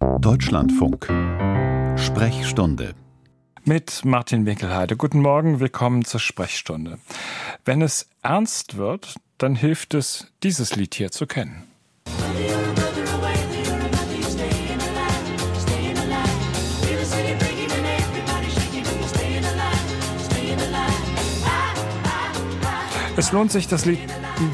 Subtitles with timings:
[0.00, 1.06] Deutschlandfunk.
[1.98, 2.94] Sprechstunde.
[3.64, 4.96] Mit Martin Winkelheide.
[4.96, 6.98] Guten Morgen, willkommen zur Sprechstunde.
[7.64, 11.64] Wenn es ernst wird, dann hilft es, dieses Lied hier zu kennen.
[23.16, 23.98] Es lohnt sich, das Lied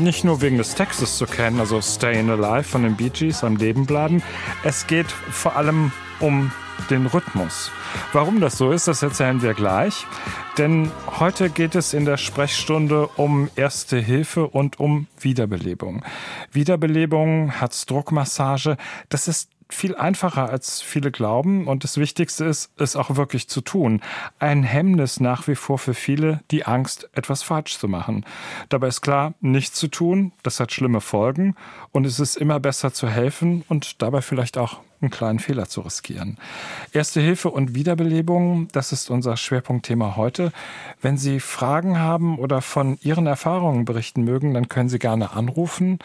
[0.01, 3.57] nicht nur wegen des Textes zu kennen, also Stayin' Alive von den Bee Gees, am
[3.57, 4.23] Leben bleiben.
[4.63, 6.51] Es geht vor allem um
[6.91, 7.71] den Rhythmus.
[8.13, 10.07] Warum das so ist, das erzählen wir gleich.
[10.59, 16.05] Denn heute geht es in der Sprechstunde um Erste Hilfe und um Wiederbelebung.
[16.53, 18.77] Wiederbelebung, Herzdruckmassage,
[19.09, 21.67] das ist viel einfacher, als viele glauben.
[21.67, 24.01] Und das Wichtigste ist, es auch wirklich zu tun.
[24.39, 28.25] Ein Hemmnis nach wie vor für viele, die Angst, etwas falsch zu machen.
[28.69, 31.55] Dabei ist klar, nichts zu tun, das hat schlimme Folgen.
[31.93, 35.83] Und es ist immer besser zu helfen und dabei vielleicht auch einen kleinen Fehler zu
[35.83, 36.39] riskieren.
[36.93, 40.53] Erste Hilfe und Wiederbelebung, das ist unser Schwerpunktthema heute.
[41.01, 45.99] Wenn Sie Fragen haben oder von Ihren Erfahrungen berichten mögen, dann können Sie gerne anrufen.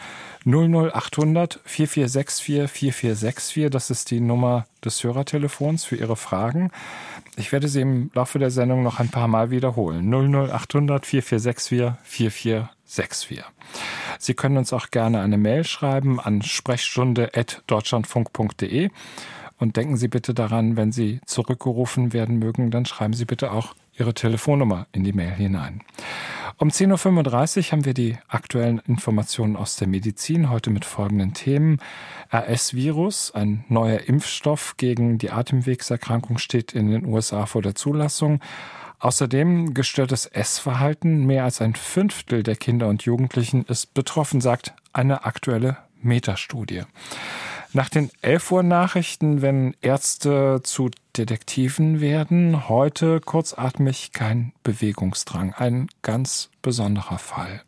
[0.44, 6.70] 00800 4464 4464, das ist die Nummer des Hörertelefons für Ihre Fragen.
[7.36, 10.10] Ich werde sie im Laufe der Sendung noch ein paar Mal wiederholen.
[10.12, 12.79] 00800 4464 4464.
[14.18, 18.90] Sie können uns auch gerne eine Mail schreiben an sprechstunde.deutschlandfunk.de.
[19.58, 23.74] Und denken Sie bitte daran, wenn Sie zurückgerufen werden mögen, dann schreiben Sie bitte auch
[23.98, 25.82] Ihre Telefonnummer in die Mail hinein.
[26.56, 31.78] Um 10.35 Uhr haben wir die aktuellen Informationen aus der Medizin, heute mit folgenden Themen.
[32.32, 38.40] RS-Virus, ein neuer Impfstoff gegen die Atemwegserkrankung, steht in den USA vor der Zulassung.
[39.00, 41.26] Außerdem gestörtes Essverhalten.
[41.26, 46.82] Mehr als ein Fünftel der Kinder und Jugendlichen ist betroffen, sagt eine aktuelle Metastudie.
[47.72, 55.54] Nach den 11 Uhr Nachrichten, wenn Ärzte zu Detektiven werden, heute kurzatmig kein Bewegungsdrang.
[55.54, 57.62] Ein ganz besonderer Fall.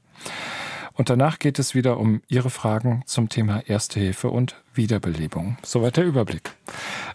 [0.94, 5.56] Und danach geht es wieder um Ihre Fragen zum Thema Erste Hilfe und Wiederbelebung.
[5.62, 6.50] Soweit der Überblick.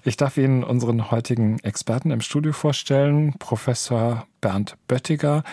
[0.04, 5.44] Ich darf Ihnen unseren heutigen Experten im Studio vorstellen, Professor Bernd Böttiger.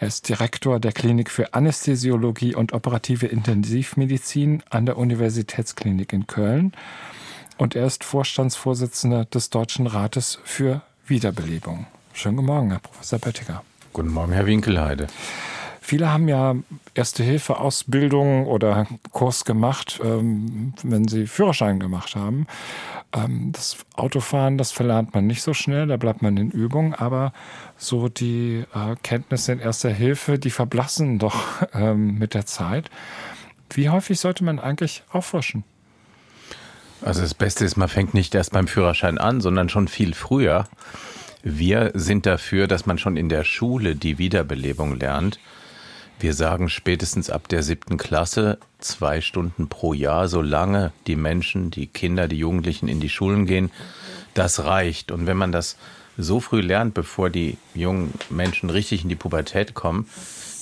[0.00, 6.72] Er ist Direktor der Klinik für Anästhesiologie und operative Intensivmedizin an der Universitätsklinik in Köln.
[7.56, 11.86] Und er ist Vorstandsvorsitzender des Deutschen Rates für Wiederbelebung.
[12.12, 13.62] Schönen guten Morgen, Herr Professor Böttiger.
[13.92, 15.08] Guten Morgen, Herr Winkelheide.
[15.88, 16.54] Viele haben ja
[16.92, 22.46] Erste-Hilfe-Ausbildung oder Kurs gemacht, ähm, wenn sie Führerschein gemacht haben.
[23.14, 27.32] Ähm, das Autofahren, das verlernt man nicht so schnell, da bleibt man in Übung, aber
[27.78, 32.90] so die äh, Kenntnisse in Erster Hilfe, die verblassen doch ähm, mit der Zeit.
[33.70, 35.64] Wie häufig sollte man eigentlich auffrischen?
[37.00, 40.68] Also das Beste ist, man fängt nicht erst beim Führerschein an, sondern schon viel früher.
[41.42, 45.38] Wir sind dafür, dass man schon in der Schule die Wiederbelebung lernt.
[46.20, 51.86] Wir sagen spätestens ab der siebten Klasse zwei Stunden pro Jahr, solange die Menschen, die
[51.86, 53.70] Kinder, die Jugendlichen in die Schulen gehen,
[54.34, 55.12] das reicht.
[55.12, 55.76] Und wenn man das
[56.16, 60.08] so früh lernt, bevor die jungen Menschen richtig in die Pubertät kommen,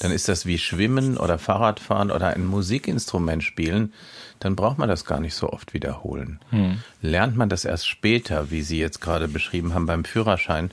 [0.00, 3.94] dann ist das wie Schwimmen oder Fahrradfahren oder ein Musikinstrument spielen.
[4.40, 6.38] Dann braucht man das gar nicht so oft wiederholen.
[6.50, 6.82] Hm.
[7.00, 10.70] Lernt man das erst später, wie Sie jetzt gerade beschrieben haben beim Führerschein,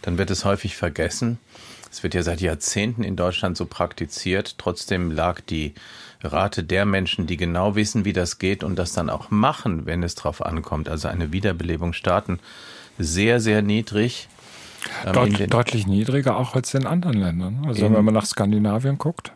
[0.00, 1.38] dann wird es häufig vergessen
[1.92, 4.56] es wird ja seit Jahrzehnten in Deutschland so praktiziert.
[4.56, 5.74] Trotzdem lag die
[6.22, 10.02] Rate der Menschen, die genau wissen, wie das geht und das dann auch machen, wenn
[10.02, 12.38] es drauf ankommt, also eine Wiederbelebung starten,
[12.98, 14.28] sehr, sehr niedrig.
[15.04, 17.64] Ähm, Deut deutlich niedriger auch als in anderen Ländern.
[17.66, 19.32] Also wenn man nach Skandinavien guckt.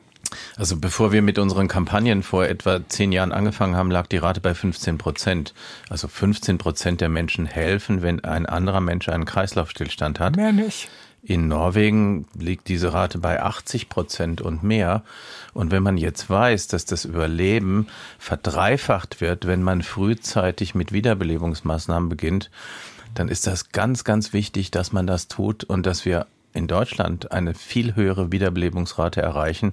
[0.56, 4.41] Also bevor wir mit unseren Kampagnen vor etwa zehn Jahren angefangen haben, lag die Rate
[4.41, 5.55] bei 15 Prozent.
[5.89, 10.37] Also 15 Prozent der Menschen helfen, wenn ein anderer Mensch einen Kreislaufstillstand hat.
[10.37, 10.89] Mehr nicht.
[11.29, 15.03] In Norwegen liegt diese Rate bei 80 Prozent und mehr.
[15.55, 17.89] Und wenn man jetzt weiß, dass das Überleben
[18.21, 22.53] verdreifacht wird, wenn man frühzeitig mit Wiederbelebungsmaßnahmen beginnt,
[23.15, 27.33] dann ist das ganz, ganz wichtig, dass man das tut und dass wir in Deutschland
[27.33, 29.71] eine viel höhere Wiederbelebungsrate erreichen.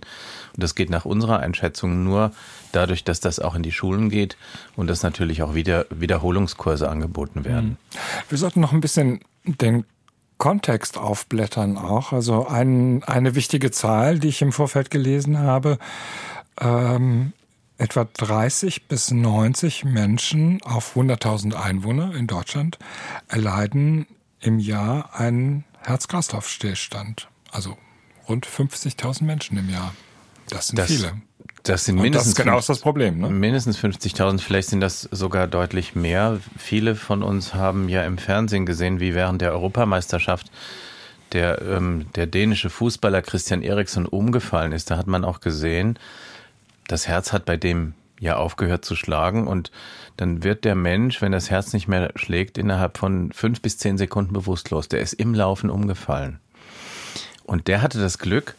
[0.56, 2.32] Und das geht nach unserer Einschätzung nur
[2.72, 4.38] dadurch, dass das auch in die Schulen geht
[4.76, 7.78] und dass natürlich auch wieder Wiederholungskurse angeboten werden.
[8.28, 9.86] Wir sollten noch ein bisschen den
[10.44, 12.12] Kontext aufblättern auch.
[12.12, 15.80] Also ein, eine wichtige Zahl, die ich im Vorfeld gelesen habe,
[16.60, 17.32] ähm,
[17.78, 22.78] etwa 30 bis 90 Menschen auf 100.000 Einwohner in Deutschland
[23.30, 24.06] erleiden
[24.42, 27.30] im Jahr einen Herz-Kreislauf-Stillstand.
[27.50, 27.78] Also
[28.28, 29.96] rund 50.000 Menschen im Jahr.
[30.50, 31.22] Das sind das, viele.
[31.64, 33.20] Das sind mindestens das ist genau das Problem.
[33.20, 33.30] Ne?
[33.30, 36.40] Mindestens 50.000, vielleicht sind das sogar deutlich mehr.
[36.58, 40.52] Viele von uns haben ja im Fernsehen gesehen, wie während der Europameisterschaft
[41.32, 44.92] der, ähm, der dänische Fußballer Christian Eriksson umgefallen ist.
[44.92, 45.98] Da hat man auch gesehen,
[46.88, 49.72] das Herz hat bei dem ja aufgehört zu schlagen und
[50.18, 53.98] dann wird der Mensch, wenn das Herz nicht mehr schlägt, innerhalb von fünf bis zehn
[53.98, 54.90] Sekunden bewusstlos.
[54.90, 56.40] Der ist im Laufen umgefallen.
[57.46, 58.56] Und der hatte das Glück,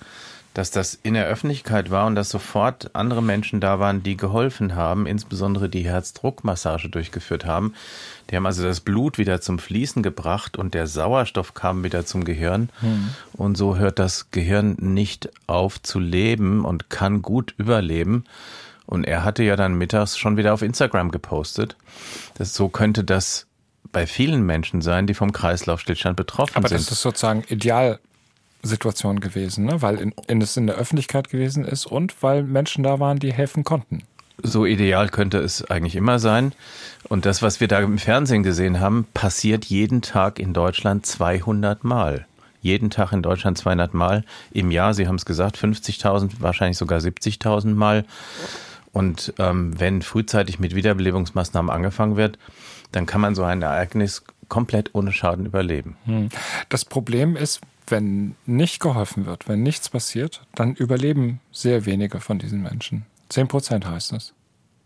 [0.54, 4.76] dass das in der Öffentlichkeit war und dass sofort andere Menschen da waren, die geholfen
[4.76, 7.74] haben, insbesondere die Herzdruckmassage durchgeführt haben.
[8.30, 12.24] Die haben also das Blut wieder zum Fließen gebracht und der Sauerstoff kam wieder zum
[12.24, 12.70] Gehirn.
[12.80, 13.10] Mhm.
[13.32, 18.24] Und so hört das Gehirn nicht auf zu leben und kann gut überleben.
[18.86, 21.76] Und er hatte ja dann mittags schon wieder auf Instagram gepostet.
[22.34, 23.46] Das, so könnte das
[23.90, 26.76] bei vielen Menschen sein, die vom Kreislaufstillstand betroffen Aber sind.
[26.76, 27.98] Aber das ist sozusagen ideal
[28.64, 29.82] Situation gewesen, ne?
[29.82, 33.32] weil in, in, es in der Öffentlichkeit gewesen ist und weil Menschen da waren, die
[33.32, 34.02] helfen konnten.
[34.42, 36.52] So ideal könnte es eigentlich immer sein.
[37.08, 41.84] Und das, was wir da im Fernsehen gesehen haben, passiert jeden Tag in Deutschland 200
[41.84, 42.26] Mal.
[42.60, 44.24] Jeden Tag in Deutschland 200 Mal.
[44.50, 48.04] Im Jahr, Sie haben es gesagt, 50.000, wahrscheinlich sogar 70.000 Mal.
[48.92, 52.38] Und ähm, wenn frühzeitig mit Wiederbelebungsmaßnahmen angefangen wird,
[52.92, 55.96] dann kann man so ein Ereignis komplett ohne Schaden überleben.
[56.04, 56.28] Hm.
[56.68, 62.38] Das Problem ist, wenn nicht geholfen wird, wenn nichts passiert, dann überleben sehr wenige von
[62.38, 63.06] diesen Menschen.
[63.28, 64.32] Zehn Prozent heißt das.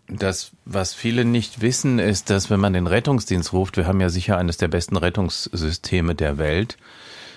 [0.08, 4.08] Das, was viele nicht wissen, ist, dass wenn man den Rettungsdienst ruft, wir haben ja
[4.08, 6.78] sicher eines der besten Rettungssysteme der Welt,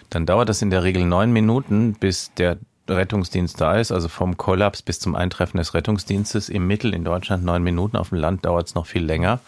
[0.10, 2.58] dann dauert das in der Regel neun Minuten, bis der
[2.88, 6.50] Rettungsdienst da ist, also vom Kollaps bis zum Eintreffen des Rettungsdienstes.
[6.50, 9.40] Im Mittel in Deutschland neun Minuten, auf dem Land dauert es noch viel länger.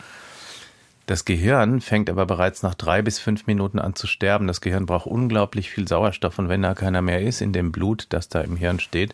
[1.05, 4.47] Das Gehirn fängt aber bereits nach drei bis fünf Minuten an zu sterben.
[4.47, 8.07] Das Gehirn braucht unglaublich viel Sauerstoff und wenn da keiner mehr ist in dem Blut,
[8.09, 9.13] das da im Hirn steht,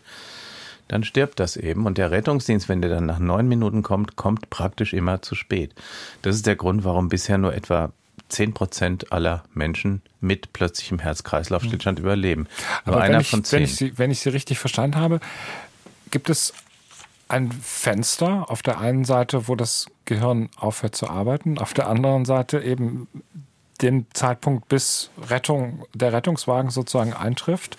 [0.86, 1.86] dann stirbt das eben.
[1.86, 5.74] Und der Rettungsdienst, wenn der dann nach neun Minuten kommt, kommt praktisch immer zu spät.
[6.22, 7.92] Das ist der Grund, warum bisher nur etwa
[8.28, 12.04] zehn Prozent aller Menschen mit plötzlichem Herz-Kreislauf-Stillstand mhm.
[12.04, 12.48] überleben.
[12.84, 13.58] Aber, Aber einer ich, von zehn.
[13.58, 15.20] Wenn ich, Sie, wenn ich Sie richtig verstanden habe,
[16.10, 16.54] gibt es
[17.28, 22.24] ein Fenster auf der einen Seite, wo das Gehirn aufhört zu arbeiten, auf der anderen
[22.24, 23.06] Seite eben
[23.80, 27.76] den Zeitpunkt, bis Rettung, der Rettungswagen sozusagen eintrifft.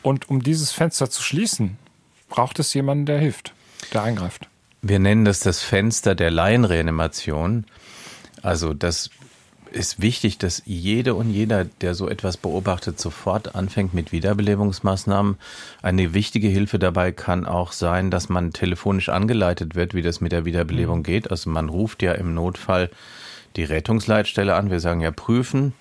[0.00, 1.76] Und um dieses Fenster zu schließen,
[2.28, 3.52] braucht es jemanden, der hilft,
[3.92, 4.48] der eingreift.
[4.82, 7.66] Wir nennen das das Fenster der Laienreanimation.
[8.42, 9.10] Also das
[9.74, 15.36] ist wichtig, dass jede und jeder, der so etwas beobachtet, sofort anfängt mit Wiederbelebungsmaßnahmen.
[15.82, 20.32] Eine wichtige Hilfe dabei kann auch sein, dass man telefonisch angeleitet wird, wie das mit
[20.32, 21.04] der Wiederbelebung mhm.
[21.04, 21.30] geht.
[21.30, 22.90] Also man ruft ja im Notfall
[23.56, 24.70] die Rettungsleitstelle an.
[24.70, 25.74] Wir sagen ja prüfen,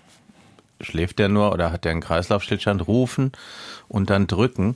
[0.81, 3.31] schläft der nur oder hat der einen Kreislaufstillstand, rufen
[3.87, 4.75] und dann drücken.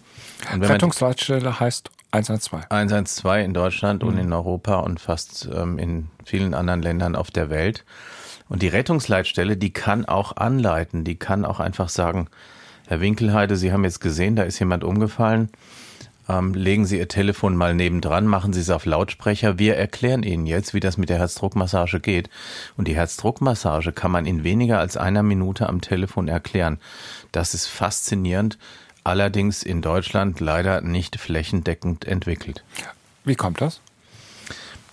[0.53, 2.65] Und Rettungsleitstelle heißt 112.
[2.69, 4.09] 112 in Deutschland mhm.
[4.09, 7.83] und in Europa und fast ähm, in vielen anderen Ländern auf der Welt.
[8.49, 12.27] Und die Rettungsleitstelle, die kann auch anleiten, die kann auch einfach sagen,
[12.87, 15.49] Herr Winkelheide, Sie haben jetzt gesehen, da ist jemand umgefallen.
[16.29, 19.59] Ähm, legen Sie Ihr Telefon mal nebendran, machen Sie es auf Lautsprecher.
[19.59, 22.29] Wir erklären Ihnen jetzt, wie das mit der Herzdruckmassage geht.
[22.75, 26.79] Und die Herzdruckmassage kann man in weniger als einer Minute am Telefon erklären.
[27.31, 28.57] Das ist faszinierend,
[29.03, 32.63] allerdings in Deutschland leider nicht flächendeckend entwickelt.
[33.23, 33.81] Wie kommt das?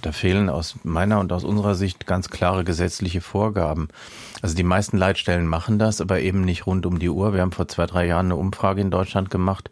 [0.05, 3.89] Da fehlen aus meiner und aus unserer Sicht ganz klare gesetzliche Vorgaben.
[4.43, 7.32] Also die meisten Leitstellen machen das, aber eben nicht rund um die Uhr.
[7.32, 9.70] Wir haben vor zwei, drei Jahren eine Umfrage in Deutschland gemacht.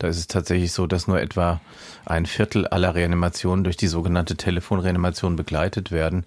[0.00, 1.60] Da ist es tatsächlich so, dass nur etwa
[2.04, 6.24] ein Viertel aller Reanimationen durch die sogenannte Telefonreanimation begleitet werden.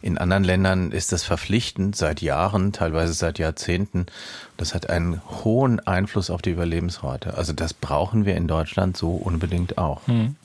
[0.00, 4.06] In anderen Ländern ist das verpflichtend seit Jahren, teilweise seit Jahrzehnten.
[4.56, 7.36] Das hat einen hohen Einfluss auf die Überlebensrate.
[7.36, 10.06] Also das brauchen wir in Deutschland so unbedingt auch.
[10.06, 10.36] Hm.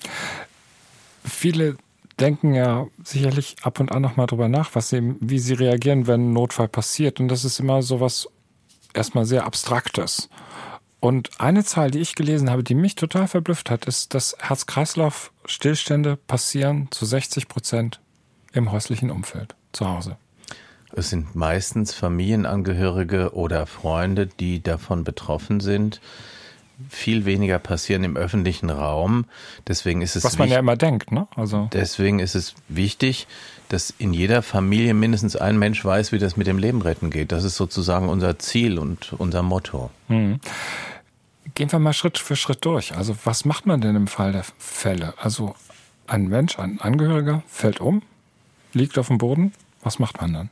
[1.23, 1.77] Viele
[2.19, 6.29] denken ja sicherlich ab und an nochmal drüber nach, was sie, wie sie reagieren, wenn
[6.29, 7.19] ein Notfall passiert.
[7.19, 8.27] Und das ist immer so was
[8.93, 10.29] erstmal sehr Abstraktes.
[10.99, 16.17] Und eine Zahl, die ich gelesen habe, die mich total verblüfft hat, ist, dass Herz-Kreislauf-Stillstände
[16.17, 18.01] passieren zu 60 Prozent
[18.51, 20.17] im häuslichen Umfeld, zu Hause.
[20.91, 26.01] Es sind meistens Familienangehörige oder Freunde, die davon betroffen sind
[26.87, 29.25] viel weniger passieren im öffentlichen Raum.
[29.67, 31.27] Deswegen ist es was man ja immer denkt, ne?
[31.35, 33.27] Also deswegen ist es wichtig,
[33.67, 37.31] dass in jeder Familie mindestens ein Mensch weiß, wie das mit dem Leben retten geht.
[37.31, 39.91] Das ist sozusagen unser Ziel und unser Motto.
[40.07, 40.39] Mhm.
[41.55, 42.95] Gehen wir mal Schritt für Schritt durch.
[42.95, 45.13] Also was macht man denn im Fall der Fälle?
[45.17, 45.55] Also
[46.07, 48.01] ein Mensch, ein Angehöriger fällt um,
[48.73, 49.53] liegt auf dem Boden.
[49.81, 50.49] Was macht man dann?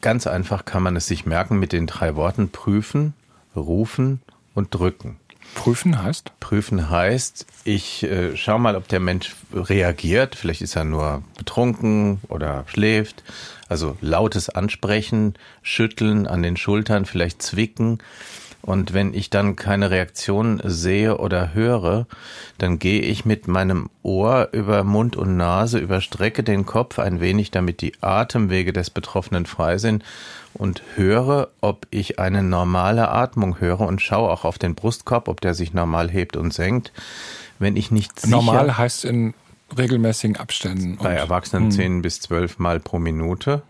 [0.00, 3.14] Ganz einfach kann man es sich merken mit den drei Worten prüfen,
[3.56, 4.20] rufen
[4.54, 5.18] und drücken.
[5.54, 6.38] Prüfen heißt?
[6.40, 10.36] Prüfen heißt, ich äh, schaue mal, ob der Mensch reagiert.
[10.36, 13.24] Vielleicht ist er nur betrunken oder schläft.
[13.68, 17.98] Also lautes Ansprechen, Schütteln an den Schultern, vielleicht zwicken.
[18.62, 22.06] Und wenn ich dann keine Reaktion sehe oder höre,
[22.58, 27.50] dann gehe ich mit meinem Ohr über Mund und Nase, überstrecke den Kopf ein wenig,
[27.50, 30.04] damit die Atemwege des Betroffenen frei sind
[30.52, 35.40] und höre, ob ich eine normale Atmung höre und schaue auch auf den Brustkorb, ob
[35.40, 36.92] der sich normal hebt und senkt.
[37.58, 39.34] Wenn ich nicht sicher, Normal heißt in
[39.76, 40.96] regelmäßigen Abständen.
[40.96, 43.62] bei Erwachsenen zehn bis zwölf Mal pro Minute.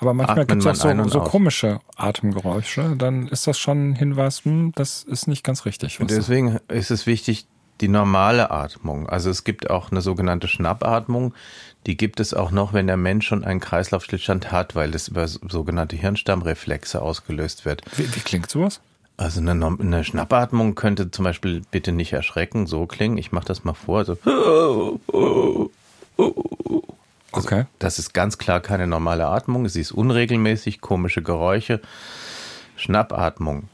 [0.00, 2.94] Aber manchmal gibt es auch so, so komische Atemgeräusche.
[2.96, 5.98] Dann ist das schon ein Hinweis, hm, das ist nicht ganz richtig.
[6.00, 7.46] Deswegen ist es wichtig,
[7.80, 9.08] die normale Atmung.
[9.08, 11.34] Also es gibt auch eine sogenannte Schnappatmung.
[11.86, 15.28] Die gibt es auch noch, wenn der Mensch schon einen Kreislaufstillstand hat, weil das über
[15.28, 17.82] sogenannte Hirnstammreflexe ausgelöst wird.
[17.96, 18.80] Wie, wie klingt sowas?
[19.18, 23.16] Also eine, eine Schnappatmung könnte zum Beispiel bitte nicht erschrecken, so klingen.
[23.16, 24.04] Ich mache das mal vor.
[27.36, 27.46] So.
[27.46, 27.66] Okay.
[27.78, 29.68] Das ist ganz klar keine normale Atmung.
[29.68, 31.80] Sie ist unregelmäßig, komische Geräusche.
[32.76, 33.68] Schnappatmung.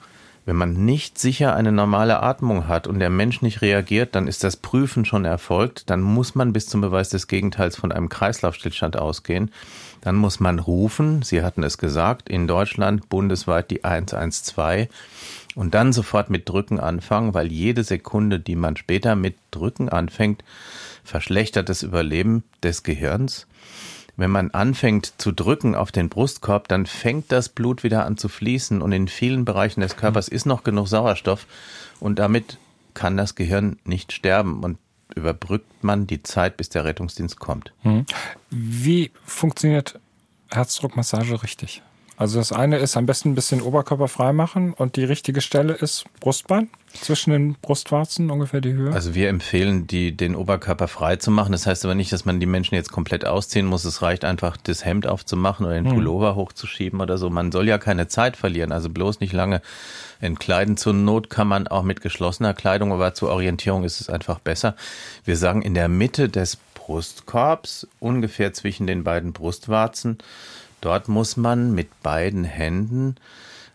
[0.45, 4.43] Wenn man nicht sicher eine normale Atmung hat und der Mensch nicht reagiert, dann ist
[4.43, 5.89] das Prüfen schon erfolgt.
[5.89, 9.53] Dann muss man bis zum Beweis des Gegenteils von einem Kreislaufstillstand ausgehen.
[10.01, 14.89] Dann muss man rufen, Sie hatten es gesagt, in Deutschland bundesweit die 112
[15.55, 20.43] und dann sofort mit Drücken anfangen, weil jede Sekunde, die man später mit Drücken anfängt,
[21.05, 23.47] verschlechtert das Überleben des Gehirns.
[24.17, 28.29] Wenn man anfängt zu drücken auf den Brustkorb, dann fängt das Blut wieder an zu
[28.29, 31.47] fließen und in vielen Bereichen des Körpers ist noch genug Sauerstoff
[31.99, 32.59] und damit
[32.95, 34.79] kann das Gehirn nicht sterben und
[35.15, 37.73] überbrückt man die Zeit, bis der Rettungsdienst kommt.
[37.83, 38.05] Hm.
[38.51, 39.99] Wie funktioniert
[40.51, 41.83] Herzdruckmassage richtig?
[42.17, 45.73] Also das eine ist am besten ein bisschen Oberkörper frei machen und die richtige Stelle
[45.73, 48.93] ist Brustbein zwischen den Brustwarzen ungefähr die Höhe.
[48.93, 51.53] Also wir empfehlen, die, den Oberkörper frei zu machen.
[51.53, 53.85] Das heißt aber nicht, dass man die Menschen jetzt komplett ausziehen muss.
[53.85, 57.31] Es reicht einfach, das Hemd aufzumachen oder den Pullover hochzuschieben oder so.
[57.31, 59.63] Man soll ja keine Zeit verlieren, also bloß nicht lange
[60.21, 60.77] entkleiden.
[60.77, 64.77] Zur Not kann man auch mit geschlossener Kleidung, aber zur Orientierung ist es einfach besser.
[65.25, 70.19] Wir sagen in der Mitte des Brustkorbs, ungefähr zwischen den beiden Brustwarzen,
[70.83, 73.17] dort muss man mit beiden Händen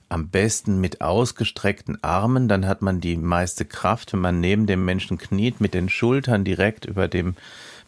[0.09, 4.85] am besten mit ausgestreckten Armen, dann hat man die meiste Kraft, wenn man neben dem
[4.85, 7.35] Menschen kniet, mit den Schultern direkt über dem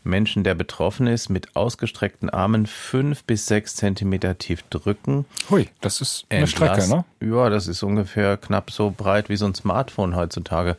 [0.03, 5.25] Menschen, der betroffen ist, mit ausgestreckten Armen fünf bis sechs Zentimeter tief drücken.
[5.49, 7.05] Hui, das ist eine Strecke, ne?
[7.21, 10.77] Ja, das ist ungefähr knapp so breit, wie so ein Smartphone heutzutage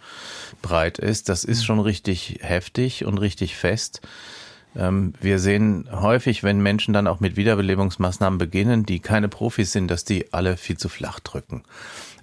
[0.63, 1.29] breit ist.
[1.29, 4.01] Das ist schon richtig heftig und richtig fest.
[4.77, 9.89] Ähm, Wir sehen häufig, wenn Menschen dann auch mit Wiederbelebungsmaßnahmen beginnen, die keine Profis sind,
[9.89, 11.63] dass die alle viel zu flach drücken.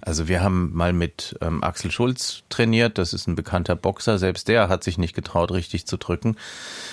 [0.00, 4.48] Also wir haben mal mit ähm, Axel Schulz trainiert, das ist ein bekannter Boxer, selbst
[4.48, 6.36] der hat sich nicht getraut, richtig zu drücken.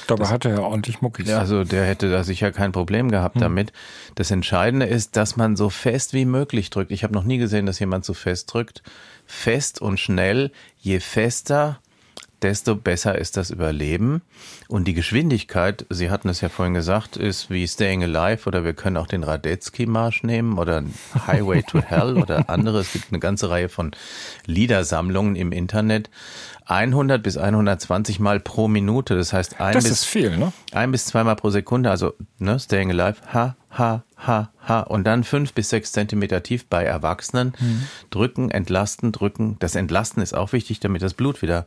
[0.08, 1.30] Dabei hat er ja ordentlich Muckis.
[1.30, 3.72] Also der hätte da sicher kein Problem gehabt damit.
[4.16, 6.92] Das Entscheidende ist, dass man so fest wie möglich drückt.
[6.92, 8.82] Ich habe noch nie gesehen, dass jemand so fest drückt.
[9.26, 10.52] Fest und schnell.
[10.80, 11.80] Je fester,
[12.42, 14.22] desto besser ist das Überleben.
[14.68, 18.74] Und die Geschwindigkeit, Sie hatten es ja vorhin gesagt, ist wie Staying Alive oder wir
[18.74, 20.84] können auch den Radetzky-Marsch nehmen oder
[21.28, 22.80] Highway to Hell oder andere.
[22.80, 23.92] Es gibt eine ganze Reihe von
[24.46, 26.10] Liedersammlungen im Internet.
[26.68, 29.16] 100 bis 120 Mal pro Minute.
[29.16, 30.52] Das heißt, ein das bis viel, ne?
[30.72, 34.80] ein bis zweimal pro Sekunde, also ne, Staying Alive, ha, ha, ha, ha.
[34.82, 37.54] Und dann fünf bis sechs Zentimeter tief bei Erwachsenen.
[37.60, 37.84] Mhm.
[38.10, 39.58] Drücken, entlasten, drücken.
[39.60, 41.66] Das Entlasten ist auch wichtig, damit das Blut wieder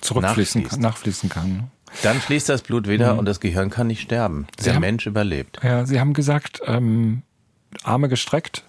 [0.00, 0.70] Zurückfließen nachfließt.
[0.70, 1.52] kann, nachfließen kann.
[1.52, 1.64] ne?
[2.02, 4.40] Dann fließt das Blut wieder und das Gehirn kann nicht sterben.
[4.40, 4.46] Mhm.
[4.58, 5.58] Sie Der haben- Mensch überlebt.
[5.62, 7.22] Ja, Sie haben gesagt, ähm,
[7.82, 8.64] Arme gestreckt.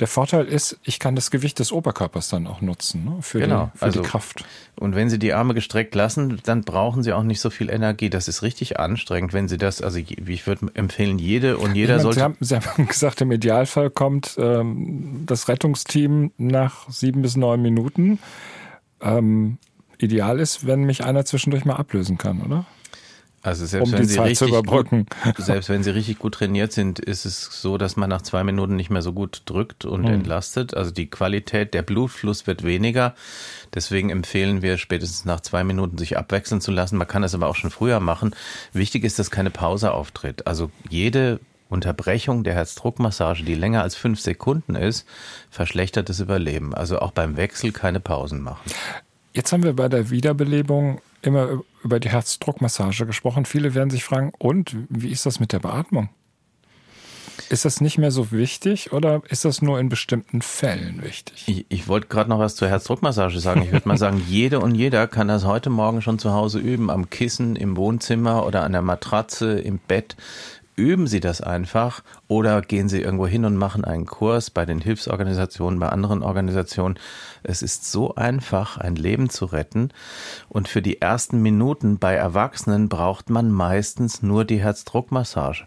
[0.00, 3.16] Der Vorteil ist, ich kann das Gewicht des Oberkörpers dann auch nutzen ne?
[3.20, 4.44] für, Genau, die, für also- die Kraft.
[4.76, 8.10] Und wenn Sie die Arme gestreckt lassen, dann brauchen Sie auch nicht so viel Energie.
[8.10, 12.02] Das ist richtig anstrengend, wenn Sie das, also ich würde empfehlen, jede und jeder Ich
[12.02, 12.20] sollte.
[12.20, 17.60] Sie, haben, Sie haben gesagt, im Idealfall kommt ähm, das Rettungsteam nach sieben bis neun
[17.60, 18.20] Minuten.
[19.00, 19.58] Ähm,
[19.98, 22.66] ideal ist, wenn mich einer zwischendurch mal ablösen kann, oder?
[23.42, 25.06] Also selbst um wenn Sie Zeit zu richtig überbrücken.
[25.24, 28.42] Gut, selbst wenn Sie richtig gut trainiert sind, ist es so, dass man nach zwei
[28.44, 30.14] Minuten nicht mehr so gut drückt und Hm.
[30.14, 30.74] entlastet.
[30.74, 33.14] Also die Qualität, der Blutfluss wird weniger.
[33.74, 36.96] Deswegen empfehlen wir spätestens nach zwei Minuten sich abwechseln zu lassen.
[36.96, 38.34] Man kann das aber auch schon früher machen.
[38.72, 40.46] Wichtig ist, dass keine Pause auftritt.
[40.46, 45.06] Also jede Unterbrechung der Herzdruckmassage, die länger als fünf Sekunden ist,
[45.50, 46.74] verschlechtert das Überleben.
[46.74, 48.70] Also auch beim Wechsel keine Pausen machen.
[49.38, 53.44] Jetzt haben wir bei der Wiederbelebung immer über die Herzdruckmassage gesprochen.
[53.44, 56.08] Viele werden sich fragen, und wie ist das mit der Beatmung?
[57.48, 61.44] Ist das nicht mehr so wichtig oder ist das nur in bestimmten Fällen wichtig?
[61.46, 63.62] Ich, ich wollte gerade noch was zur Herzdruckmassage sagen.
[63.62, 66.90] Ich würde mal sagen, jede und jeder kann das heute Morgen schon zu Hause üben,
[66.90, 70.16] am Kissen, im Wohnzimmer oder an der Matratze, im Bett
[70.78, 74.80] üben Sie das einfach oder gehen Sie irgendwo hin und machen einen Kurs bei den
[74.80, 76.98] Hilfsorganisationen, bei anderen Organisationen.
[77.42, 79.90] Es ist so einfach, ein Leben zu retten.
[80.48, 85.66] Und für die ersten Minuten bei Erwachsenen braucht man meistens nur die Herzdruckmassage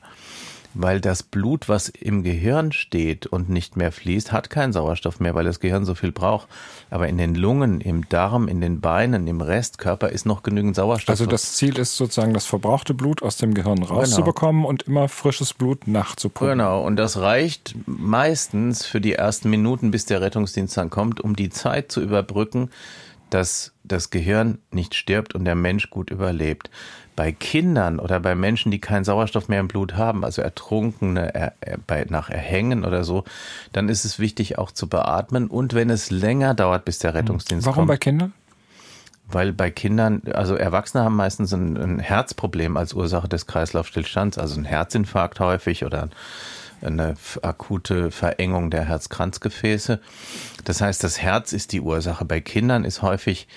[0.74, 5.36] weil das Blut, was im Gehirn steht und nicht mehr fließt, hat keinen Sauerstoff mehr,
[5.36, 6.48] weil das Gehirn so viel braucht.
[6.90, 11.14] Aber in den Lungen, im Darm, in den Beinen, im Restkörper ist noch genügend Sauerstoff.
[11.14, 13.94] Also das Ziel ist sozusagen, das verbrauchte Blut aus dem Gehirn genau.
[13.96, 14.70] rauszubekommen genau.
[14.70, 16.58] und immer frisches Blut nachzupumpen.
[16.58, 21.36] Genau, und das reicht meistens für die ersten Minuten, bis der Rettungsdienst dann kommt, um
[21.36, 22.70] die Zeit zu überbrücken,
[23.30, 26.70] dass das Gehirn nicht stirbt und der Mensch gut überlebt
[27.16, 31.54] bei Kindern oder bei Menschen, die keinen Sauerstoff mehr im Blut haben, also Ertrunkene er,
[31.62, 33.24] er, bei, nach Erhängen oder so,
[33.74, 35.48] dann ist es wichtig auch zu beatmen.
[35.48, 37.90] Und wenn es länger dauert, bis der Rettungsdienst Warum kommt.
[37.90, 38.34] Warum bei Kindern?
[39.28, 44.60] Weil bei Kindern, also Erwachsene haben meistens ein, ein Herzproblem als Ursache des Kreislaufstillstands, also
[44.60, 46.10] ein Herzinfarkt häufig oder
[46.82, 50.00] eine akute Verengung der Herzkranzgefäße.
[50.66, 52.26] Das heißt, das Herz ist die Ursache.
[52.26, 53.48] Bei Kindern ist häufig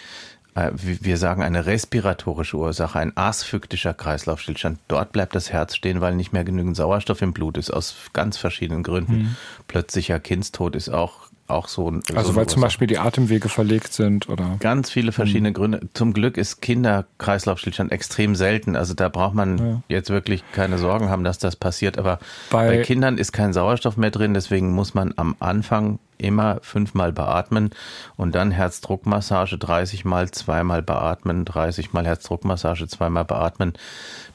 [0.55, 4.79] äh, wir sagen eine respiratorische Ursache, ein asphyktischen Kreislaufstillstand.
[4.89, 8.37] Dort bleibt das Herz stehen, weil nicht mehr genügend Sauerstoff im Blut ist, aus ganz
[8.37, 9.17] verschiedenen Gründen.
[9.17, 9.37] Mhm.
[9.69, 11.93] Plötzlicher Kindstod ist auch auch so.
[12.15, 14.57] Also so weil zum Beispiel die Atemwege verlegt sind oder?
[14.61, 15.55] Ganz viele verschiedene mhm.
[15.55, 15.81] Gründe.
[15.93, 18.77] Zum Glück ist Kinderkreislaufstillstand extrem selten.
[18.77, 19.83] Also da braucht man ja.
[19.89, 21.99] jetzt wirklich keine Sorgen haben, dass das passiert.
[21.99, 22.19] Aber
[22.51, 24.35] bei, bei Kindern ist kein Sauerstoff mehr drin.
[24.35, 27.71] Deswegen muss man am Anfang immer fünfmal beatmen
[28.17, 33.75] und dann Herzdruckmassage 30 mal, zweimal beatmen, 30 mal Herzdruckmassage, zweimal beatmen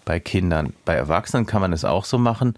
[0.05, 0.73] bei Kindern.
[0.85, 2.55] Bei Erwachsenen kann man es auch so machen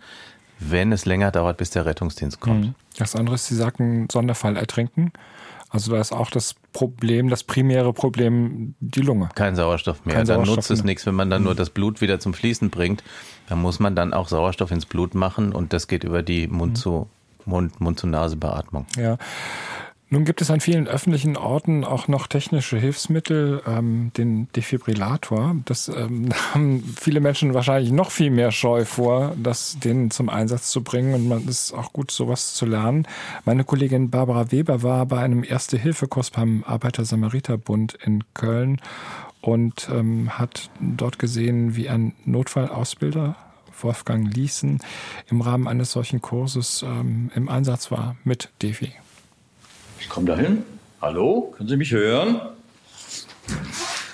[0.62, 2.66] wenn es länger dauert, bis der Rettungsdienst kommt.
[2.66, 2.76] Mhm.
[2.98, 5.12] Das andere ist, Sie sagten Sonderfall ertrinken.
[5.70, 9.30] Also da ist auch das Problem, das primäre Problem die Lunge.
[9.36, 10.18] Kein Sauerstoff mehr.
[10.18, 11.58] Kein dann Sauerstoff nutzt es nichts, wenn man dann nur mhm.
[11.58, 13.04] das Blut wieder zum Fließen bringt.
[13.48, 16.78] Dann muss man dann auch Sauerstoff ins Blut machen und das geht über die Mund
[16.78, 17.10] zu
[17.46, 18.86] Mund, Mund zu Nase Beatmung.
[18.98, 19.18] Ja.
[20.14, 25.56] Nun gibt es an vielen öffentlichen Orten auch noch technische Hilfsmittel, ähm, den Defibrillator.
[25.64, 30.70] Das ähm, haben viele Menschen wahrscheinlich noch viel mehr Scheu vor, das den zum Einsatz
[30.70, 31.14] zu bringen.
[31.14, 33.08] Und man ist auch gut, sowas zu lernen.
[33.46, 38.82] Meine Kollegin Barbara Weber war bei einem Erste-Hilfe-Kurs beim Arbeiter-Samariter-Bund in Köln
[39.40, 43.38] und ähm, hat dort gesehen, wie ein Notfallausbilder
[43.79, 44.79] Wolfgang Ließen
[45.29, 48.92] im Rahmen eines solchen Kurses ähm, im Einsatz war mit Defi.
[50.00, 50.64] Ich komme dahin.
[51.01, 52.42] Hallo, können Sie mich hören?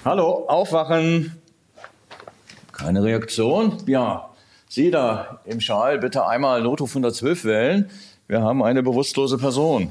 [0.06, 1.36] Hallo, aufwachen.
[2.72, 3.78] Keine Reaktion?
[3.88, 4.30] Ja,
[4.70, 7.90] Sie da im Schal, bitte einmal Notruf 112 wählen.
[8.28, 9.90] Wir haben eine bewusstlose Person.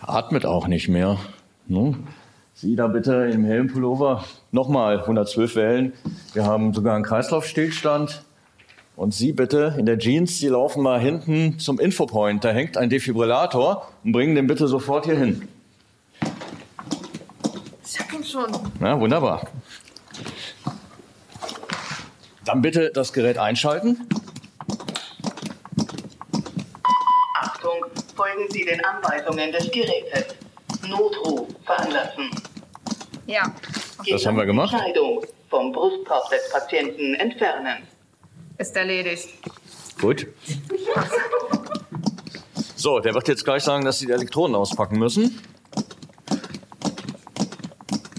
[0.00, 1.18] Atmet auch nicht mehr.
[1.68, 2.06] Hm?
[2.60, 5.92] Sie da bitte im Helmpullover nochmal 112 wählen.
[6.32, 8.24] Wir haben sogar einen Kreislaufstillstand.
[8.96, 12.44] Und Sie bitte in der Jeans, Sie laufen mal hinten zum Infopoint.
[12.44, 15.46] Da hängt ein Defibrillator und bringen den bitte sofort hier hin.
[17.82, 18.50] Sag ihn schon.
[18.80, 19.46] Na, wunderbar.
[22.44, 24.08] Dann bitte das Gerät einschalten.
[27.34, 27.84] Achtung,
[28.16, 30.34] folgen Sie den Anweisungen des Gerätes.
[30.88, 32.47] Notruf veranlassen.
[33.28, 33.42] Ja.
[34.08, 34.74] Das haben wir gemacht.
[34.74, 37.86] Kleidung vom Brustkorb des Patienten entfernen.
[38.56, 39.28] Ist erledigt.
[40.00, 40.26] Gut.
[42.74, 45.42] So, der wird jetzt gleich sagen, dass Sie die Elektroden auspacken müssen.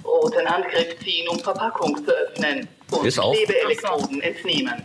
[0.05, 2.67] Roten Handgriff ziehen, um Verpackung zu öffnen.
[2.91, 3.35] Und Ist auf.
[3.35, 4.83] Klebeelektroden entnehmen.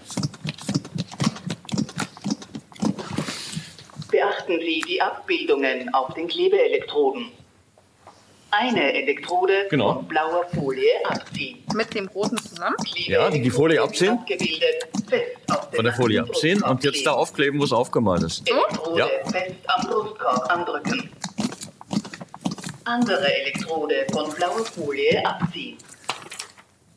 [4.11, 7.31] Beachten Sie die Abbildungen auf den Klebeelektroden.
[8.57, 9.95] Eine Elektrode genau.
[9.95, 11.65] von blauer Folie abziehen.
[11.75, 12.77] Mit dem roten zusammen?
[12.95, 14.19] Ja, die Folie abziehen.
[15.75, 18.49] Von der Folie abziehen und jetzt da aufkleben, wo es aufgemalt ist.
[18.49, 19.09] Elektrode ja.
[19.31, 21.11] fest am Brustkorb andrücken.
[22.85, 25.77] Andere Elektrode von blauer Folie abziehen.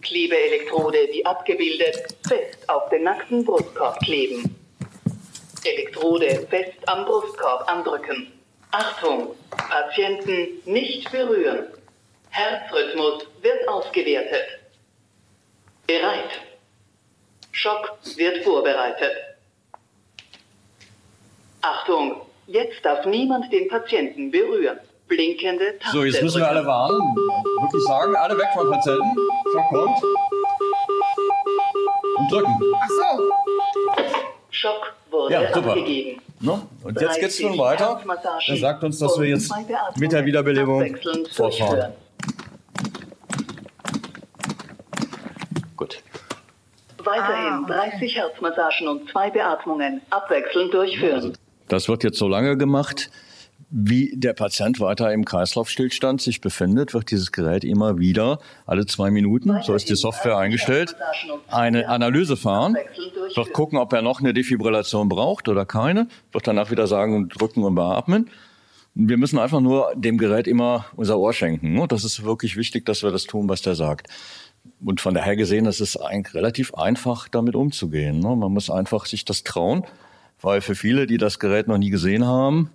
[0.01, 4.55] Klebeelektrode, wie abgebildet, fest auf den nackten Brustkorb kleben.
[5.63, 8.36] Elektrode fest am Brustkorb andrücken.
[8.71, 11.67] Achtung, Patienten nicht berühren.
[12.29, 14.45] Herzrhythmus wird ausgewertet.
[15.87, 16.29] Bereit.
[17.51, 19.13] Schock wird vorbereitet.
[21.61, 24.79] Achtung, jetzt darf niemand den Patienten berühren.
[25.07, 25.97] Blinkende Taste.
[25.97, 26.99] So, jetzt müssen wir alle warten.
[27.15, 29.15] Wirklich sagen, alle weg vom Patienten.
[29.53, 30.03] Schock kommt.
[32.17, 32.55] Und und drücken.
[32.81, 33.31] Ach so.
[34.51, 35.69] Schock wurde Ja, super.
[35.69, 36.21] abgegeben.
[36.39, 36.61] Ne?
[36.83, 37.99] Und jetzt geht's nun weiter.
[38.47, 39.51] Er sagt uns, dass wir jetzt
[39.95, 40.95] mit der Wiederbelebung
[41.31, 41.93] fortfahren.
[45.75, 46.03] Gut.
[47.03, 51.37] Weiterhin 30 Herzmassagen und zwei Beatmungen abwechselnd durchführen.
[51.67, 53.09] Das wird jetzt so lange gemacht,
[53.69, 59.11] wie der Patient weiter im Kreislaufstillstand sich befindet, wird dieses Gerät immer wieder alle zwei
[59.11, 60.95] Minuten, so ist die Software eingestellt,
[61.49, 62.77] eine Analyse fahren,
[63.35, 67.63] wird gucken, ob er noch eine Defibrillation braucht oder keine, wird danach wieder sagen, drücken
[67.63, 68.29] und beatmen.
[68.95, 71.73] Wir müssen einfach nur dem Gerät immer unser Ohr schenken.
[71.73, 71.87] ne?
[71.87, 74.07] Das ist wirklich wichtig, dass wir das tun, was der sagt.
[74.83, 78.19] Und von daher gesehen, es ist eigentlich relativ einfach, damit umzugehen.
[78.19, 78.35] ne?
[78.35, 79.85] Man muss einfach sich das trauen,
[80.41, 82.71] weil für viele, die das Gerät noch nie gesehen haben,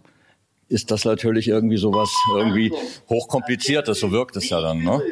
[0.73, 2.73] ist das natürlich irgendwie sowas irgendwie
[3.09, 4.83] hochkompliziertes, so wirkt es ja dann.
[4.83, 5.03] Ne?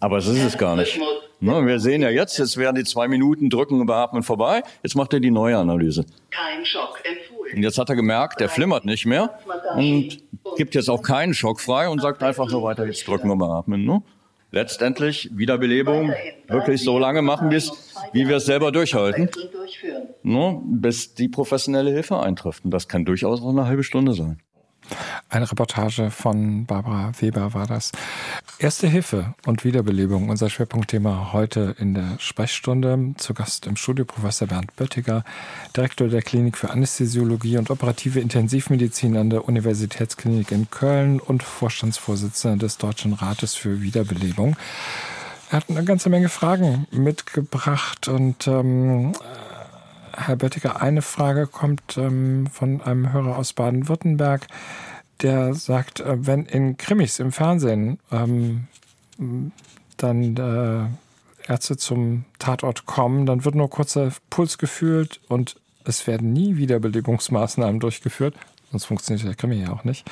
[0.00, 0.98] Aber es ist es gar nicht.
[1.40, 1.66] Ne?
[1.66, 4.62] Wir sehen ja jetzt, jetzt werden die zwei Minuten drücken und beatmen vorbei.
[4.82, 6.06] Jetzt macht er die neue Analyse.
[6.30, 7.56] Kein Schock empfohlen.
[7.56, 9.38] Und jetzt hat er gemerkt, der flimmert nicht mehr
[9.76, 10.18] und
[10.56, 13.84] gibt jetzt auch keinen Schock frei und sagt einfach so weiter, jetzt drücken und beatmen.
[13.84, 14.02] Ne?
[14.50, 16.14] Letztendlich Wiederbelebung
[16.48, 17.72] wirklich so lange machen, bis
[18.12, 19.28] wie wir es selber durchhalten,
[20.22, 20.60] ne?
[20.64, 22.64] bis die professionelle Hilfe eintrifft.
[22.64, 24.38] Und das kann durchaus auch eine halbe Stunde sein.
[25.28, 27.92] Eine Reportage von Barbara Weber war das.
[28.58, 33.14] Erste Hilfe und Wiederbelebung, unser Schwerpunktthema heute in der Sprechstunde.
[33.16, 35.24] Zu Gast im Studio Professor Bernd Böttiger,
[35.76, 42.58] Direktor der Klinik für Anästhesiologie und operative Intensivmedizin an der Universitätsklinik in Köln und Vorstandsvorsitzender
[42.58, 44.56] des Deutschen Rates für Wiederbelebung.
[45.50, 49.12] Er hat eine ganze Menge Fragen mitgebracht und ähm,
[50.16, 54.46] Herr Böttiger, eine Frage kommt ähm, von einem Hörer aus Baden-Württemberg,
[55.22, 58.68] der sagt, äh, wenn in Krimis im Fernsehen ähm,
[59.96, 66.32] dann äh, Ärzte zum Tatort kommen, dann wird nur kurzer Puls gefühlt und es werden
[66.32, 68.34] nie Wiederbelebungsmaßnahmen durchgeführt,
[68.70, 70.10] sonst funktioniert der Krimi ja auch nicht.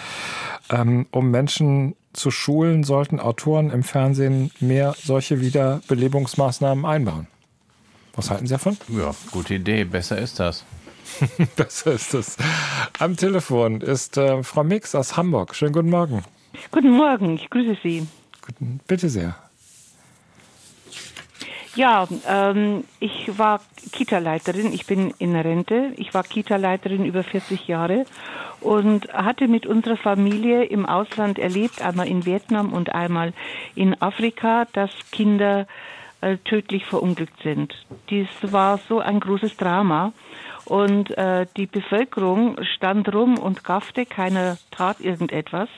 [0.71, 7.27] Ähm, um Menschen zu schulen, sollten Autoren im Fernsehen mehr solche Wiederbelebungsmaßnahmen einbauen.
[8.14, 8.77] Was halten Sie davon?
[8.88, 9.85] Ja, gute Idee.
[9.85, 10.64] Besser ist das.
[11.57, 12.37] Besser ist es.
[12.98, 15.55] Am Telefon ist äh, Frau Mix aus Hamburg.
[15.55, 16.22] Schönen guten Morgen.
[16.70, 18.07] Guten Morgen, ich grüße Sie.
[18.44, 19.35] Guten, bitte sehr.
[21.75, 25.92] Ja, ähm, ich war Kita-Leiterin, ich bin in Rente.
[25.96, 28.05] Ich war Kita-Leiterin über 40 Jahre
[28.61, 33.33] und hatte mit unserer Familie im Ausland erlebt, einmal in Vietnam und einmal
[33.75, 35.66] in Afrika, dass Kinder
[36.23, 37.75] äh, tödlich verunglückt sind.
[38.09, 40.13] Dies war so ein großes Drama.
[40.64, 45.68] Und äh, die Bevölkerung stand rum und gaffte, keiner tat irgendetwas.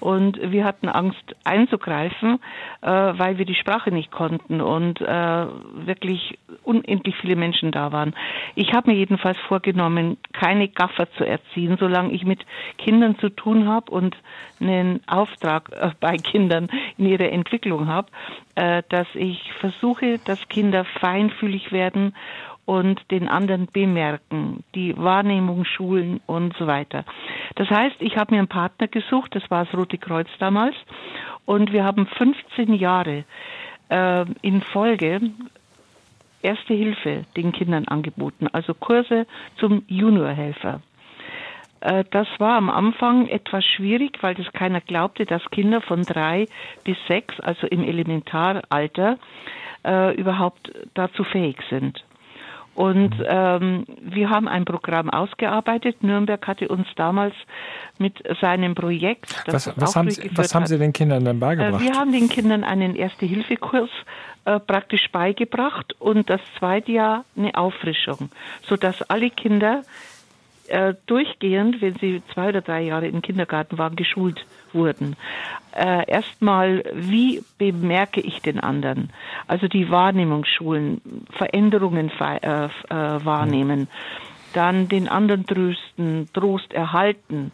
[0.00, 2.38] Und wir hatten Angst einzugreifen,
[2.82, 8.14] äh, weil wir die Sprache nicht konnten und äh, wirklich unendlich viele Menschen da waren.
[8.54, 12.44] Ich habe mir jedenfalls vorgenommen, keine Gaffer zu erziehen, solange ich mit
[12.76, 14.16] Kindern zu tun habe und
[14.60, 18.08] einen Auftrag äh, bei Kindern in ihrer Entwicklung habe,
[18.56, 22.14] äh, dass ich versuche, dass Kinder feinfühlig werden
[22.66, 27.04] und den anderen bemerken, die Wahrnehmung schulen und so weiter.
[27.56, 30.74] Das heißt, ich habe mir einen Partner gesucht, das war das Rote Kreuz damals,
[31.46, 33.24] und wir haben 15 Jahre
[33.90, 35.20] äh, in Folge
[36.42, 40.82] Erste Hilfe den Kindern angeboten, also Kurse zum Juniorhelfer.
[41.80, 46.46] Äh, Das war am Anfang etwas schwierig, weil das keiner glaubte, dass Kinder von drei
[46.84, 49.18] bis sechs, also im Elementaralter,
[49.86, 52.04] äh, überhaupt dazu fähig sind.
[52.74, 56.02] Und ähm, wir haben ein Programm ausgearbeitet.
[56.02, 57.34] Nürnberg hatte uns damals
[57.98, 61.36] mit seinem Projekt, Was, das was, auch haben Sie, was haben Sie den Kindern denn
[61.36, 61.82] äh, beigebracht?
[61.82, 63.90] Wir haben den Kindern einen Erste-Hilfe-Kurs
[64.44, 68.30] äh, praktisch beigebracht und das zweite Jahr eine Auffrischung,
[68.62, 69.82] sodass alle Kinder
[70.68, 75.16] äh, durchgehend, wenn sie zwei oder drei Jahre im Kindergarten waren, geschult wurden.
[75.72, 79.10] Äh, Erstmal, wie bemerke ich den anderen?
[79.46, 81.00] Also die Wahrnehmungsschulen,
[81.30, 83.88] Veränderungen äh, äh, wahrnehmen,
[84.52, 87.52] dann den anderen trösten, Trost erhalten.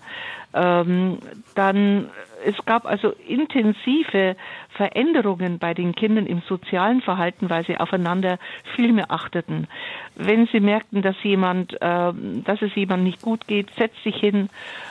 [0.53, 1.19] Ähm,
[1.55, 2.09] dann,
[2.45, 4.37] es gab also intensive
[4.71, 8.39] Veränderungen bei den Kindern im sozialen Verhalten, weil sie aufeinander
[8.75, 9.69] viel mehr achteten.
[10.17, 14.49] Wenn sie merkten, dass jemand, ähm, dass es jemand nicht gut geht, setz dich hin,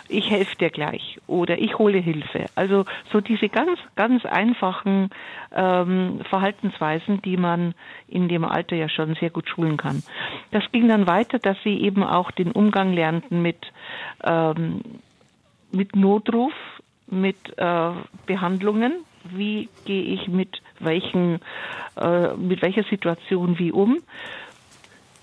[0.07, 2.45] ich helfe dir gleich oder ich hole Hilfe.
[2.55, 5.09] Also so diese ganz, ganz einfachen
[5.53, 7.73] ähm, Verhaltensweisen, die man
[8.07, 10.03] in dem Alter ja schon sehr gut schulen kann.
[10.51, 13.57] Das ging dann weiter, dass sie eben auch den Umgang lernten mit
[14.23, 14.81] ähm,
[15.71, 16.53] mit Notruf,
[17.07, 17.91] mit äh,
[18.25, 19.05] Behandlungen.
[19.31, 21.39] Wie gehe ich mit welchen,
[21.97, 23.99] äh, mit welcher Situation wie um?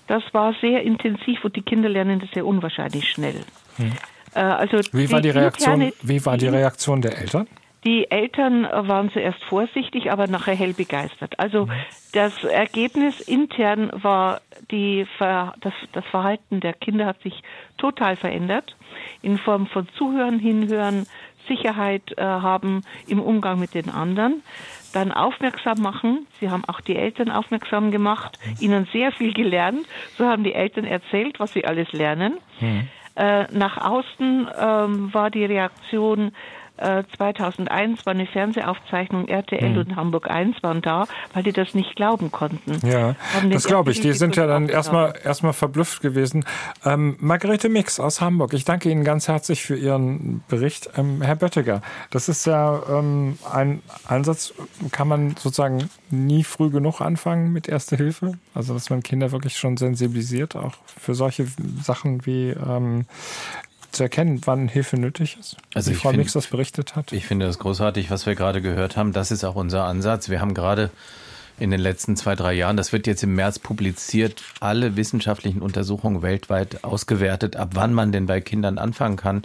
[0.07, 3.43] Das war sehr intensiv und die Kinder lernen das sehr unwahrscheinlich schnell.
[3.77, 3.91] Hm.
[4.33, 5.91] Äh, also wie war die Reaktion?
[6.01, 7.47] Wie war die Reaktion der Eltern?
[7.87, 11.39] Die Eltern waren zuerst vorsichtig, aber nachher hell begeistert.
[11.39, 11.69] Also
[12.11, 17.41] das Ergebnis intern war die, das, das Verhalten der Kinder hat sich
[17.77, 18.75] total verändert
[19.21, 21.07] in Form von Zuhören, Hinhören,
[21.47, 24.43] Sicherheit äh, haben im Umgang mit den anderen,
[24.91, 26.27] dann aufmerksam machen.
[26.41, 29.87] Sie haben auch die Eltern aufmerksam gemacht, ihnen sehr viel gelernt.
[30.17, 32.39] So haben die Eltern erzählt, was sie alles lernen.
[32.59, 32.89] Hm.
[33.15, 36.33] Äh, nach außen ähm, war die Reaktion
[36.77, 39.77] 2001 äh, war eine Fernsehaufzeichnung, RTL mhm.
[39.79, 42.79] und Hamburg 1 waren da, weil die das nicht glauben konnten.
[42.87, 43.15] Ja,
[43.49, 44.01] das glaube ich.
[44.01, 46.45] Die sind ja dann erstmal erstmal verblüfft gewesen.
[46.85, 50.89] Ähm, Margarete Mix aus Hamburg, ich danke Ihnen ganz herzlich für Ihren Bericht.
[50.97, 54.53] Ähm, Herr Böttiger, das ist ja ähm, ein Einsatz,
[54.91, 58.37] kann man sozusagen nie früh genug anfangen mit Erste Hilfe?
[58.53, 61.47] Also, dass man Kinder wirklich schon sensibilisiert, auch für solche
[61.81, 63.05] Sachen wie ähm,
[63.97, 65.57] zu erkennen, wann Hilfe nötig ist?
[65.73, 67.11] Also wie Frau find, Mix das berichtet hat.
[67.11, 69.13] Ich finde das großartig, was wir gerade gehört haben.
[69.13, 70.29] Das ist auch unser Ansatz.
[70.29, 70.89] Wir haben gerade
[71.59, 76.21] in den letzten zwei, drei Jahren, das wird jetzt im März publiziert, alle wissenschaftlichen Untersuchungen
[76.21, 79.41] weltweit ausgewertet, ab wann man denn bei Kindern anfangen kann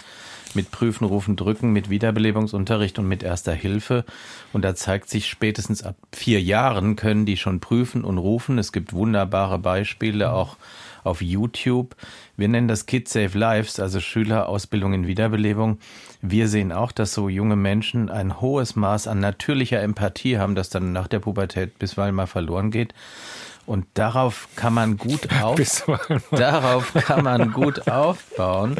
[0.55, 4.05] mit Prüfen, Rufen, Drücken, mit Wiederbelebungsunterricht und mit Erster Hilfe.
[4.53, 8.59] Und da zeigt sich spätestens ab vier Jahren können die schon prüfen und rufen.
[8.59, 10.57] Es gibt wunderbare Beispiele auch
[11.05, 11.97] auf YouTube.
[12.37, 15.79] Wir nennen das Kids Save Lives, also Schülerausbildung in Wiederbelebung.
[16.21, 20.69] Wir sehen auch, dass so junge Menschen ein hohes Maß an natürlicher Empathie haben, das
[20.69, 22.95] dann nach der Pubertät bisweilen mal verloren geht.
[23.67, 25.59] Und darauf kann man gut auf,
[26.31, 28.77] darauf kann man gut aufbauen.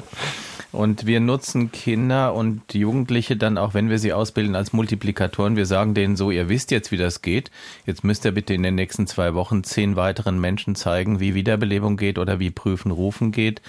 [0.73, 5.55] Und wir nutzen Kinder und Jugendliche dann auch, wenn wir sie ausbilden, als Multiplikatoren.
[5.55, 7.51] Wir sagen denen so, ihr wisst jetzt, wie das geht.
[7.85, 11.99] Jetzt müsst ihr bitte in den nächsten zwei Wochen zehn weiteren Menschen zeigen, wie Wiederbelebung
[11.99, 13.61] geht oder wie Prüfen, Rufen geht.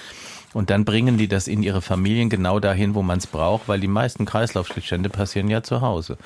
[0.54, 3.80] Und dann bringen die das in ihre Familien genau dahin, wo man es braucht, weil
[3.80, 6.18] die meisten Kreislaufstillstände passieren ja zu Hause.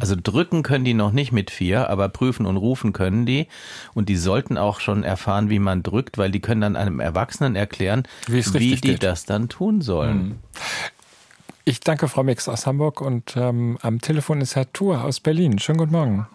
[0.00, 3.46] Also drücken können die noch nicht mit vier, aber prüfen und rufen können die.
[3.92, 7.56] Und die sollten auch schon erfahren, wie man drückt, weil die können dann einem Erwachsenen
[7.56, 9.02] erklären, wie, wie die geht.
[9.02, 10.28] das dann tun sollen.
[10.28, 10.34] Mhm.
[11.66, 15.58] Ich danke Frau Mix aus Hamburg und ähm, am Telefon ist Herr Thur aus Berlin.
[15.58, 16.26] Schönen guten Morgen.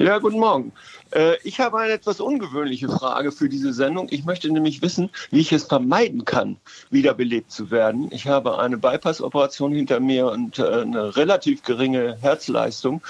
[0.00, 0.72] Ja, guten Morgen.
[1.10, 4.08] Äh, ich habe eine etwas ungewöhnliche Frage für diese Sendung.
[4.10, 6.56] Ich möchte nämlich wissen, wie ich es vermeiden kann,
[6.88, 8.08] wiederbelebt zu werden.
[8.10, 13.02] Ich habe eine Bypass-Operation hinter mir und äh, eine relativ geringe Herzleistung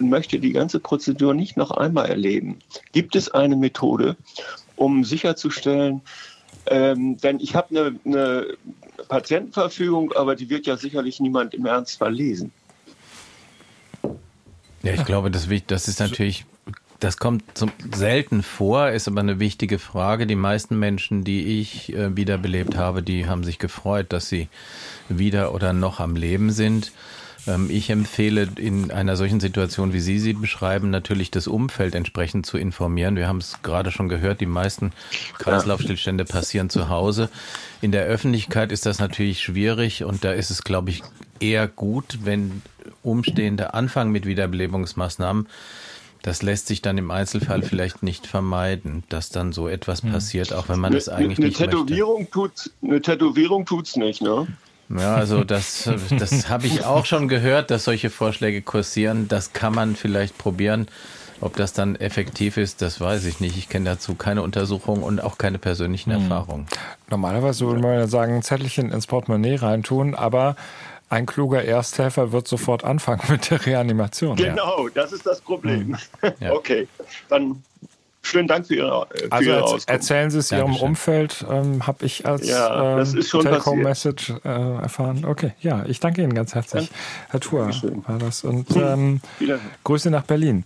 [0.00, 2.58] und möchte die ganze Prozedur nicht noch einmal erleben.
[2.90, 4.16] Gibt es eine Methode,
[4.74, 6.00] um sicherzustellen,
[6.66, 8.46] ähm, denn ich habe eine, eine
[9.06, 12.50] Patientenverfügung, aber die wird ja sicherlich niemand im Ernstfall lesen.
[14.82, 16.44] Ja, ich glaube, das, das ist natürlich,
[17.00, 20.26] das kommt zum, selten vor, ist aber eine wichtige Frage.
[20.26, 24.48] Die meisten Menschen, die ich äh, wiederbelebt habe, die haben sich gefreut, dass sie
[25.08, 26.92] wieder oder noch am Leben sind.
[27.46, 32.46] Ähm, ich empfehle in einer solchen Situation, wie Sie sie beschreiben, natürlich das Umfeld entsprechend
[32.46, 33.16] zu informieren.
[33.16, 34.92] Wir haben es gerade schon gehört, die meisten
[35.38, 37.28] Kreislaufstillstände passieren zu Hause.
[37.80, 41.02] In der Öffentlichkeit ist das natürlich schwierig und da ist es, glaube ich,
[41.40, 42.62] eher gut, wenn
[43.02, 45.46] Umstehende anfangen mit Wiederbelebungsmaßnahmen.
[46.22, 50.12] Das lässt sich dann im Einzelfall vielleicht nicht vermeiden, dass dann so etwas hm.
[50.12, 52.32] passiert, auch wenn man es eigentlich eine nicht Tätowierung möchte.
[52.32, 54.46] Tut's, eine Tätowierung tut's nicht, ne?
[54.88, 59.26] Ja, also das, das habe ich auch schon gehört, dass solche Vorschläge kursieren.
[59.26, 60.86] Das kann man vielleicht probieren.
[61.40, 63.56] Ob das dann effektiv ist, das weiß ich nicht.
[63.56, 66.22] Ich kenne dazu keine Untersuchung und auch keine persönlichen hm.
[66.22, 66.66] Erfahrungen.
[67.10, 70.54] Normalerweise würde man ja sagen, ein Zettelchen ins Portemonnaie reintun, aber
[71.12, 74.34] ein kluger Ersthelfer wird sofort anfangen mit der Reanimation.
[74.34, 74.94] Genau, ja.
[74.94, 75.98] das ist das Problem.
[76.20, 76.32] Hm.
[76.40, 76.52] Ja.
[76.52, 76.88] Okay,
[77.28, 77.62] dann
[78.22, 79.90] schönen Dank für Ihre, für also Ihre Auskunft.
[79.90, 85.24] erzählen Sie es Ihrem Umfeld, ähm, habe ich als ja, ähm, Telekom-Message äh, erfahren.
[85.24, 86.88] Okay, ja, ich danke Ihnen ganz herzlich.
[86.88, 86.96] Ja.
[87.30, 87.70] Herr Thur
[88.06, 88.44] war das.
[88.44, 89.20] Und ähm,
[89.84, 90.64] Grüße nach Berlin.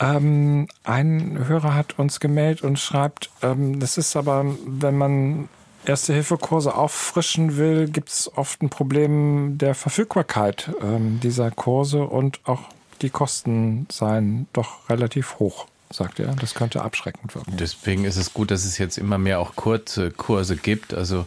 [0.00, 5.48] Ähm, ein Hörer hat uns gemeldet und schreibt, ähm, das ist aber, wenn man
[5.86, 12.62] Erste-Hilfe-Kurse auffrischen will, gibt es oft ein Problem der Verfügbarkeit ähm, dieser Kurse und auch
[13.02, 16.34] die Kosten seien doch relativ hoch sagt er.
[16.34, 17.56] Das könnte abschreckend wirken.
[17.56, 20.92] Deswegen ist es gut, dass es jetzt immer mehr auch kurze Kurse gibt.
[20.92, 21.26] Also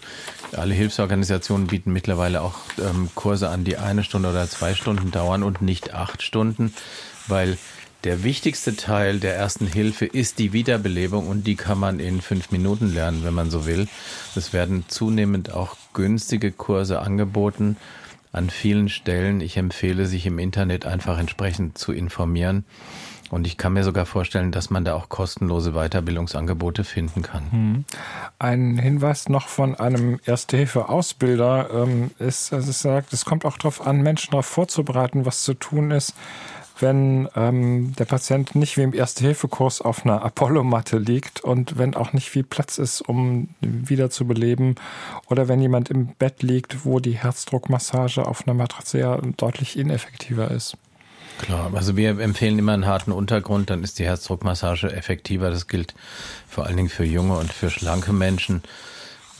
[0.51, 5.43] alle Hilfsorganisationen bieten mittlerweile auch ähm, Kurse an, die eine Stunde oder zwei Stunden dauern
[5.43, 6.73] und nicht acht Stunden,
[7.27, 7.57] weil
[8.03, 12.51] der wichtigste Teil der ersten Hilfe ist die Wiederbelebung und die kann man in fünf
[12.51, 13.87] Minuten lernen, wenn man so will.
[14.35, 17.77] Es werden zunehmend auch günstige Kurse angeboten
[18.31, 19.41] an vielen Stellen.
[19.41, 22.65] Ich empfehle, sich im Internet einfach entsprechend zu informieren.
[23.29, 27.51] Und ich kann mir sogar vorstellen, dass man da auch kostenlose Weiterbildungsangebote finden kann.
[27.51, 27.85] Hm.
[28.39, 33.85] Ein Hinweis noch von einem Erste-Hilfe-Ausbilder ähm, ist, dass es sagt, es kommt auch darauf
[33.85, 36.13] an, Menschen darauf vorzubereiten, was zu tun ist,
[36.81, 42.13] wenn ähm, der Patient nicht wie im Erste-Hilfe-Kurs auf einer Apollo-Matte liegt und wenn auch
[42.13, 44.75] nicht viel Platz ist, um wieder zu beleben
[45.27, 50.51] oder wenn jemand im Bett liegt, wo die Herzdruckmassage auf einer Matratze ja deutlich ineffektiver
[50.51, 50.77] ist.
[51.39, 55.51] Klar, also wir empfehlen immer einen harten Untergrund, dann ist die Herzdruckmassage effektiver.
[55.51, 55.93] Das gilt
[56.47, 58.63] vor allen Dingen für junge und für schlanke Menschen.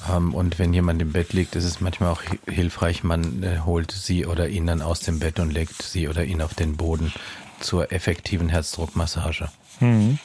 [0.10, 3.92] Ähm, und wenn jemand im Bett liegt, ist es manchmal auch hilfreich, man äh, holt
[3.92, 7.14] sie oder ihn dann aus dem Bett und legt sie oder ihn auf den Boden
[7.60, 9.50] zur effektiven Herzdruckmassage.
[9.80, 10.20] Hm.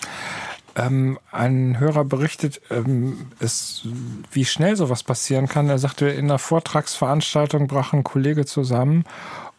[0.75, 3.87] Ähm, ein Hörer berichtet, ähm, es,
[4.31, 5.69] wie schnell sowas passieren kann.
[5.69, 9.05] Er sagte, in einer Vortragsveranstaltung brach ein Kollege zusammen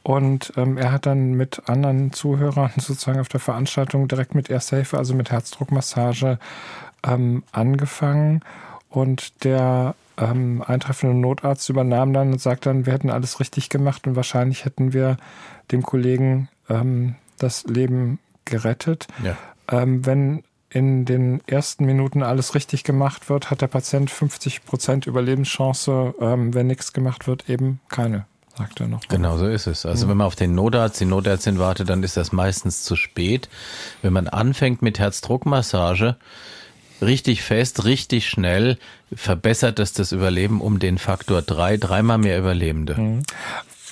[0.04, 4.76] und ähm, er hat dann mit anderen Zuhörern sozusagen auf der Veranstaltung direkt mit Erste
[4.76, 6.40] Hilfe, also mit Herzdruckmassage
[7.04, 8.42] ähm, angefangen.
[8.90, 14.08] Und der ähm, eintreffende Notarzt übernahm dann und sagte dann, wir hätten alles richtig gemacht
[14.08, 15.18] und wahrscheinlich hätten wir
[15.72, 19.08] dem Kollegen ähm, das Leben gerettet.
[19.24, 19.38] Ja.
[19.72, 25.06] Ähm, wenn in den ersten Minuten alles richtig gemacht wird, hat der Patient 50 Prozent
[25.06, 26.16] Überlebenschance.
[26.20, 28.26] Ähm, wenn nichts gemacht wird, eben keine
[28.58, 29.02] sagt er noch.
[29.08, 29.86] Genau so ist es.
[29.86, 33.50] Also wenn man auf den Notarzt, die Notärztin wartet, dann ist das meistens zu spät.
[34.02, 36.18] Wenn man anfängt mit Herzdruckmassage,
[37.06, 38.78] richtig fest, richtig schnell,
[39.14, 42.96] verbessert es das Überleben um den Faktor drei, dreimal mehr Überlebende.
[42.96, 43.24] Mhm.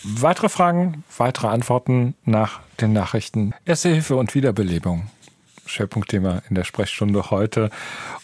[0.04, 3.54] Weitere Fragen, weitere Antworten nach den Nachrichten.
[3.66, 5.08] Erste Hilfe und Wiederbelebung.
[5.66, 7.70] Schwerpunktthema in der Sprechstunde heute.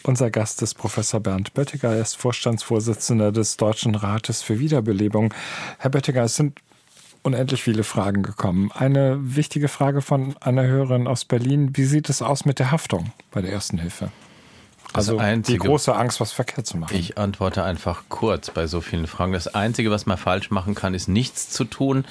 [0.02, 1.94] Unser Gast ist Professor Bernd Böttiger.
[1.94, 5.32] Er ist Vorstandsvorsitzender des Deutschen Rates für Wiederbelebung.
[5.78, 6.60] Herr Böttiger, es sind
[7.22, 8.70] unendlich viele Fragen gekommen.
[8.72, 11.70] Eine wichtige Frage von einer Hörerin aus Berlin.
[11.74, 14.10] Wie sieht es aus mit der Haftung bei der ersten Hilfe?
[14.92, 16.96] Also einzige, die große Angst, was verkehrt zu machen.
[16.96, 19.32] Ich antworte einfach kurz bei so vielen Fragen.
[19.32, 22.04] Das Einzige, was man falsch machen kann, ist nichts zu tun.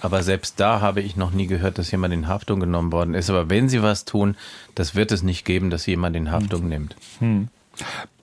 [0.00, 3.30] Aber selbst da habe ich noch nie gehört, dass jemand in Haftung genommen worden ist.
[3.30, 4.36] Aber wenn Sie was tun,
[4.74, 6.68] das wird es nicht geben, dass jemand in Haftung hm.
[6.68, 6.96] nimmt.
[7.18, 7.48] Hm.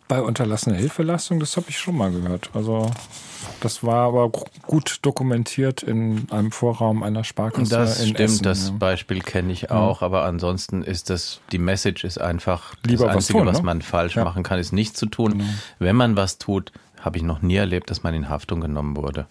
[0.08, 2.52] Bei unterlassener Hilfeleistung, das habe ich schon mal gehört.
[2.54, 2.92] Also
[3.60, 7.70] das war aber gut dokumentiert in einem Vorraum einer Sparkasse.
[7.70, 8.76] Das in stimmt, Essen, das ja.
[8.78, 10.06] Beispiel kenne ich auch, ja.
[10.06, 13.66] aber ansonsten ist das, die Message ist einfach, Lieber das Einzige, was, tun, was ne?
[13.66, 14.24] man falsch ja.
[14.24, 15.40] machen kann, ist nichts zu tun.
[15.40, 15.50] Genau.
[15.80, 19.28] Wenn man was tut, habe ich noch nie erlebt, dass man in Haftung genommen wurde.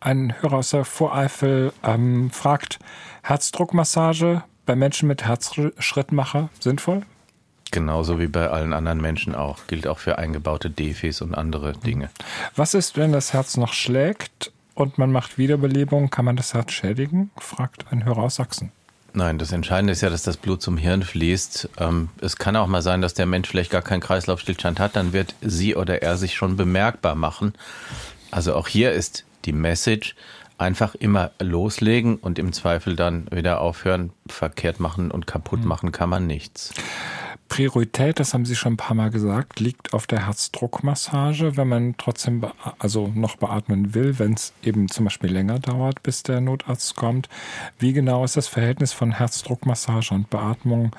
[0.00, 2.78] Ein Hörer aus der Voreifel ähm, fragt,
[3.22, 7.02] Herzdruckmassage bei Menschen mit Herzschrittmacher sinnvoll?
[7.70, 9.66] Genauso wie bei allen anderen Menschen auch.
[9.66, 12.10] Gilt auch für eingebaute Defis und andere Dinge.
[12.54, 16.10] Was ist, wenn das Herz noch schlägt und man macht Wiederbelebung?
[16.10, 17.30] Kann man das Herz schädigen?
[17.38, 18.72] fragt ein Hörer aus Sachsen.
[19.16, 21.70] Nein, das Entscheidende ist ja, dass das Blut zum Hirn fließt.
[21.78, 24.94] Ähm, es kann auch mal sein, dass der Mensch vielleicht gar keinen Kreislaufstillstand hat.
[24.94, 27.54] Dann wird sie oder er sich schon bemerkbar machen.
[28.30, 30.14] Also auch hier ist die Message,
[30.58, 34.10] einfach immer loslegen und im Zweifel dann wieder aufhören.
[34.26, 35.68] Verkehrt machen und kaputt hm.
[35.68, 36.74] machen kann man nichts.
[37.56, 41.94] Priorität, das haben Sie schon ein paar Mal gesagt, liegt auf der Herzdruckmassage, wenn man
[41.96, 42.44] trotzdem
[42.78, 47.30] also noch beatmen will, wenn es eben zum Beispiel länger dauert, bis der Notarzt kommt.
[47.78, 50.94] Wie genau ist das Verhältnis von Herzdruckmassage und Beatmung?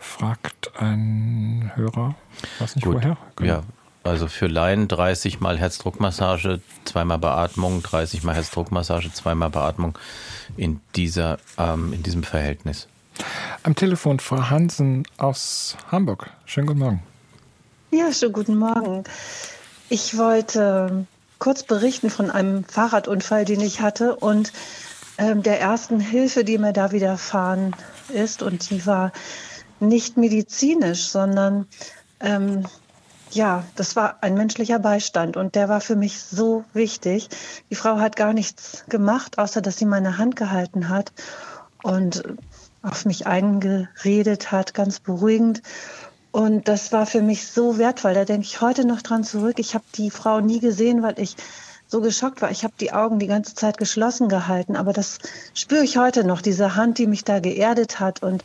[0.00, 2.16] Fragt ein Hörer.
[2.42, 2.96] Ich weiß nicht Gut.
[2.96, 3.16] woher.
[3.36, 3.52] Genau.
[3.52, 3.62] Ja,
[4.02, 9.96] also für Laien 30 mal Herzdruckmassage, zweimal Beatmung, 30 mal Herzdruckmassage, zweimal Beatmung
[10.56, 12.88] in dieser ähm, in diesem Verhältnis.
[13.62, 16.30] Am Telefon Frau Hansen aus Hamburg.
[16.44, 17.02] Schönen guten Morgen.
[17.90, 19.04] Ja, schönen guten Morgen.
[19.88, 21.06] Ich wollte
[21.38, 24.52] kurz berichten von einem Fahrradunfall, den ich hatte und
[25.18, 27.76] ähm, der ersten Hilfe, die mir da widerfahren
[28.08, 28.42] ist.
[28.42, 29.12] Und die war
[29.80, 31.66] nicht medizinisch, sondern
[32.20, 32.64] ähm,
[33.32, 37.28] ja, das war ein menschlicher Beistand und der war für mich so wichtig.
[37.70, 41.12] Die Frau hat gar nichts gemacht, außer dass sie meine Hand gehalten hat.
[41.82, 42.22] Und
[42.82, 45.62] auf mich eingeredet hat, ganz beruhigend.
[46.32, 48.14] Und das war für mich so wertvoll.
[48.14, 49.58] Da denke ich heute noch dran zurück.
[49.58, 51.36] Ich habe die Frau nie gesehen, weil ich
[51.86, 52.50] so geschockt war.
[52.50, 54.76] Ich habe die Augen die ganze Zeit geschlossen gehalten.
[54.76, 55.18] Aber das
[55.52, 58.22] spüre ich heute noch, diese Hand, die mich da geerdet hat.
[58.22, 58.42] Und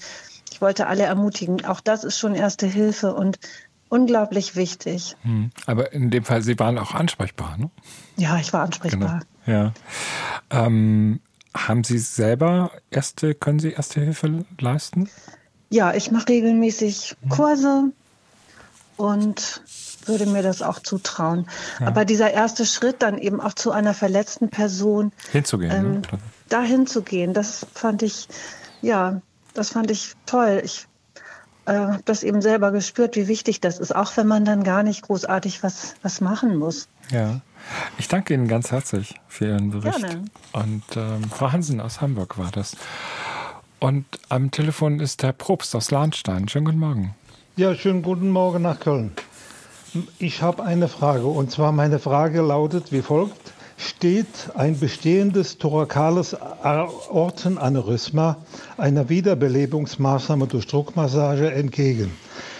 [0.51, 1.63] ich wollte alle ermutigen.
[1.65, 3.39] Auch das ist schon erste Hilfe und
[3.87, 5.15] unglaublich wichtig.
[5.21, 5.51] Hm.
[5.65, 7.69] Aber in dem Fall, Sie waren auch ansprechbar, ne?
[8.17, 9.21] Ja, ich war ansprechbar.
[9.45, 9.59] Genau.
[9.59, 9.73] Ja.
[10.49, 11.21] Ähm,
[11.57, 15.09] haben Sie selber erste, können Sie erste Hilfe leisten?
[15.69, 17.29] Ja, ich mache regelmäßig mhm.
[17.29, 17.83] Kurse
[18.97, 19.61] und
[20.05, 21.47] würde mir das auch zutrauen.
[21.79, 21.87] Ja.
[21.87, 26.01] Aber dieser erste Schritt, dann eben auch zu einer verletzten Person hinzugehen, ähm, ne?
[26.49, 28.27] dahin zu gehen, das fand ich,
[28.81, 29.21] ja,
[29.53, 30.61] das fand ich toll.
[30.63, 30.87] Ich
[31.67, 35.01] äh, das eben selber gespürt, wie wichtig das ist, auch wenn man dann gar nicht
[35.01, 36.87] großartig was, was machen muss.
[37.11, 37.41] Ja.
[37.97, 39.99] Ich danke Ihnen ganz herzlich für Ihren Bericht.
[39.99, 40.25] Gerne.
[40.53, 42.75] Und ähm, Frau Hansen aus Hamburg war das.
[43.79, 46.47] Und am Telefon ist der Probst aus Lahnstein.
[46.47, 47.15] Schönen guten Morgen.
[47.55, 49.11] Ja, schönen guten Morgen nach Köln.
[50.19, 53.53] Ich habe eine Frage und zwar meine Frage lautet wie folgt.
[53.77, 58.37] Steht ein bestehendes thorakales Aortenaneurysma
[58.77, 62.11] einer Wiederbelebungsmaßnahme durch Druckmassage entgegen?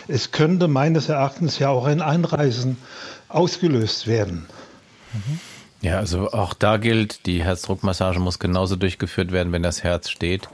[0.08, 2.78] Es könnte meines Erachtens ja auch ein Einreisen
[3.30, 4.46] ausgelöst werden.
[5.82, 10.50] Ja, also auch da gilt, die Herzdruckmassage muss genauso durchgeführt werden, wenn das Herz steht.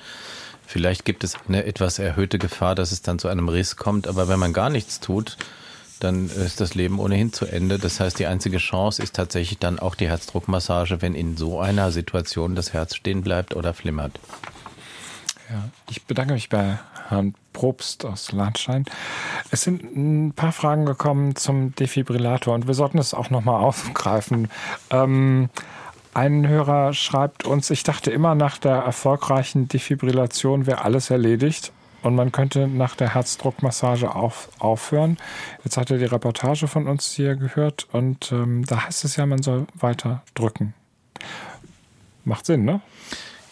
[0.65, 4.27] Vielleicht gibt es eine etwas erhöhte Gefahr, dass es dann zu einem Riss kommt, aber
[4.27, 5.37] wenn man gar nichts tut,
[5.99, 7.79] dann ist das Leben ohnehin zu Ende.
[7.79, 11.91] Das heißt, die einzige Chance ist tatsächlich dann auch die Herzdruckmassage, wenn in so einer
[11.91, 14.19] Situation das Herz stehen bleibt oder flimmert.
[15.49, 18.85] Ja, ich bedanke mich bei Herrn Probst aus Landstein.
[19.51, 24.49] Es sind ein paar Fragen gekommen zum Defibrillator und wir sollten es auch nochmal aufgreifen.
[24.89, 25.49] Ähm,
[26.13, 31.71] ein Hörer schreibt uns, ich dachte immer, nach der erfolgreichen Defibrillation wäre alles erledigt
[32.03, 35.17] und man könnte nach der Herzdruckmassage auf, aufhören.
[35.63, 39.25] Jetzt hat er die Reportage von uns hier gehört und ähm, da heißt es ja,
[39.25, 40.73] man soll weiter drücken.
[42.25, 42.81] Macht Sinn, ne?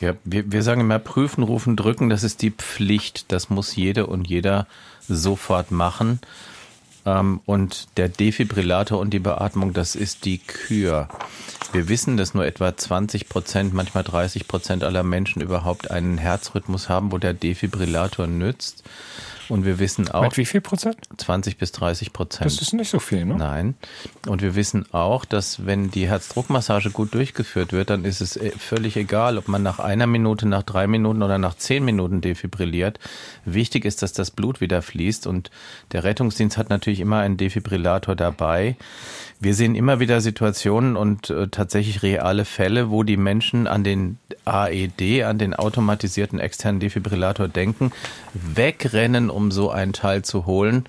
[0.01, 3.31] Ja, wir, wir sagen immer prüfen, rufen, drücken, das ist die Pflicht.
[3.31, 4.67] Das muss jede und jeder
[5.07, 6.19] sofort machen.
[7.05, 11.07] Ähm, und der Defibrillator und die Beatmung, das ist die Kür.
[11.71, 16.89] Wir wissen, dass nur etwa 20 Prozent, manchmal 30 Prozent aller Menschen überhaupt einen Herzrhythmus
[16.89, 18.83] haben, wo der Defibrillator nützt.
[19.51, 20.21] Und wir wissen auch.
[20.23, 20.95] Mit wie viel Prozent?
[21.17, 22.45] 20 bis 30 Prozent.
[22.45, 23.35] Das ist nicht so viel, ne?
[23.35, 23.75] Nein.
[24.25, 28.51] Und wir wissen auch, dass wenn die Herzdruckmassage gut durchgeführt wird, dann ist es äh,
[28.51, 32.97] völlig egal, ob man nach einer Minute, nach drei Minuten oder nach zehn Minuten defibrilliert.
[33.43, 35.51] Wichtig ist, dass das Blut wieder fließt und
[35.91, 38.77] der Rettungsdienst hat natürlich immer einen Defibrillator dabei.
[39.43, 44.19] Wir sehen immer wieder Situationen und äh, tatsächlich reale Fälle, wo die Menschen an den
[44.45, 47.91] AED, an den automatisierten externen Defibrillator denken,
[48.35, 50.85] wegrennen, um so ein Teil zu holen.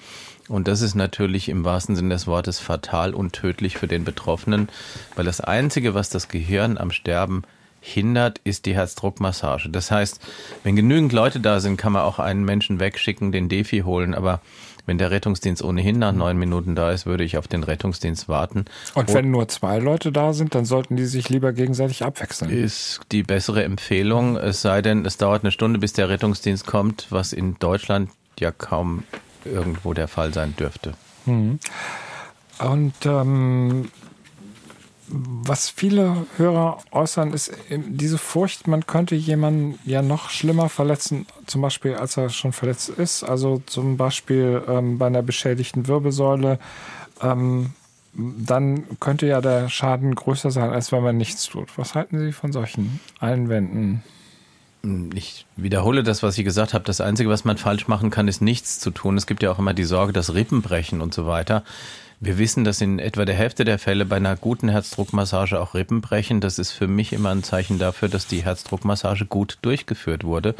[0.48, 4.68] Und das ist natürlich im wahrsten Sinne des Wortes fatal und tödlich für den Betroffenen,
[5.16, 7.44] weil das Einzige, was das Gehirn am Sterben
[7.80, 9.70] hindert, ist die Herzdruckmassage.
[9.70, 10.20] Das heißt,
[10.62, 14.42] wenn genügend Leute da sind, kann man auch einen Menschen wegschicken, den Defi holen, aber
[14.87, 18.64] wenn der Rettungsdienst ohnehin nach neun Minuten da ist, würde ich auf den Rettungsdienst warten.
[18.95, 22.51] Und wenn nur zwei Leute da sind, dann sollten die sich lieber gegenseitig abwechseln.
[22.51, 24.37] Ist die bessere Empfehlung.
[24.37, 28.11] Es sei denn, es dauert eine Stunde, bis der Rettungsdienst kommt, was in Deutschland
[28.41, 29.05] ja kaum
[29.45, 30.95] irgendwo der Fall sein dürfte.
[31.26, 31.59] Mhm.
[32.59, 33.89] Und ähm,
[35.12, 41.60] was viele Hörer äußern, ist diese Furcht, man könnte jemanden ja noch schlimmer verletzen, zum
[41.60, 43.22] Beispiel als er schon verletzt ist.
[43.22, 46.58] Also zum Beispiel ähm, bei einer beschädigten Wirbelsäule.
[47.20, 47.70] Ähm,
[48.14, 51.76] dann könnte ja der Schaden größer sein, als wenn man nichts tut.
[51.78, 54.02] Was halten Sie von solchen Einwänden?
[55.14, 56.84] Ich wiederhole das, was ich gesagt habe.
[56.84, 59.16] Das Einzige, was man falsch machen kann, ist nichts zu tun.
[59.16, 61.62] Es gibt ja auch immer die Sorge, dass Rippen brechen und so weiter.
[62.25, 66.01] Wir wissen, dass in etwa der Hälfte der Fälle bei einer guten Herzdruckmassage auch Rippen
[66.01, 66.41] brechen.
[66.41, 70.55] Das ist für mich immer ein Zeichen dafür, dass die Herzdruckmassage gut durchgeführt wurde.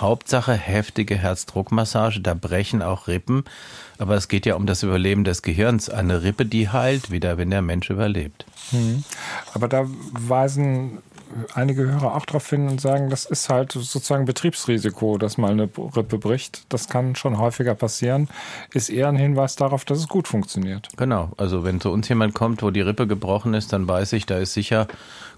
[0.00, 3.44] Hauptsache heftige Herzdruckmassage, da brechen auch Rippen.
[3.98, 5.90] Aber es geht ja um das Überleben des Gehirns.
[5.90, 8.46] Eine Rippe, die heilt wieder, wenn der Mensch überlebt.
[8.70, 9.04] Hm.
[9.52, 11.02] Aber da weisen
[11.54, 15.68] einige Hörer auch darauf hin und sagen, das ist halt sozusagen Betriebsrisiko, dass mal eine
[15.96, 16.64] Rippe bricht.
[16.72, 18.28] Das kann schon häufiger passieren.
[18.72, 20.88] Ist eher ein Hinweis darauf, dass es gut funktioniert.
[20.96, 21.32] Genau.
[21.36, 24.38] Also wenn zu uns jemand kommt, wo die Rippe gebrochen ist, dann weiß ich, da
[24.38, 24.86] ist sicher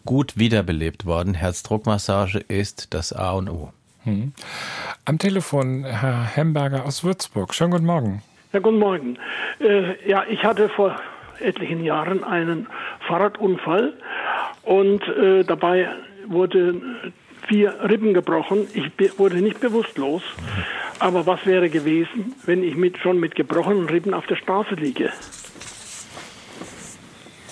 [0.04, 1.34] gut wiederbelebt worden.
[1.34, 3.72] Herzdruckmassage ist das A und O.
[4.04, 4.32] Hm.
[5.04, 7.54] Am Telefon Herr Hemberger aus Würzburg.
[7.54, 8.22] Schönen guten Morgen.
[8.52, 9.18] Ja, guten Morgen.
[9.60, 10.96] Äh, ja, ich hatte vor
[11.40, 12.66] etlichen Jahren einen
[13.06, 13.94] Fahrradunfall
[14.62, 15.88] und äh, dabei
[16.26, 17.12] wurden
[17.46, 18.66] vier Rippen gebrochen.
[18.74, 20.22] Ich wurde nicht bewusstlos.
[20.98, 25.10] Aber was wäre gewesen, wenn ich mit, schon mit gebrochenen Rippen auf der Straße liege?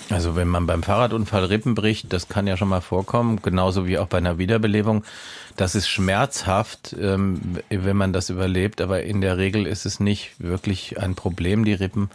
[0.09, 3.97] Also wenn man beim Fahrradunfall Rippen bricht, das kann ja schon mal vorkommen, genauso wie
[3.97, 5.03] auch bei einer Wiederbelebung.
[5.57, 10.31] Das ist schmerzhaft, ähm, wenn man das überlebt, aber in der Regel ist es nicht
[10.39, 12.09] wirklich ein Problem, die Rippen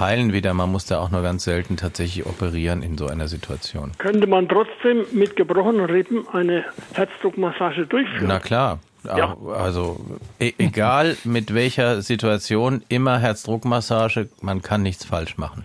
[0.00, 0.54] heilen wieder.
[0.54, 3.92] Man muss da auch nur ganz selten tatsächlich operieren in so einer Situation.
[3.98, 8.26] Könnte man trotzdem mit gebrochenen Rippen eine Herzdruckmassage durchführen?
[8.26, 8.78] Na klar.
[9.04, 9.36] Ja.
[9.56, 10.00] Also
[10.40, 15.64] e egal mit welcher Situation, immer Herzdruckmassage, man kann nichts falsch machen.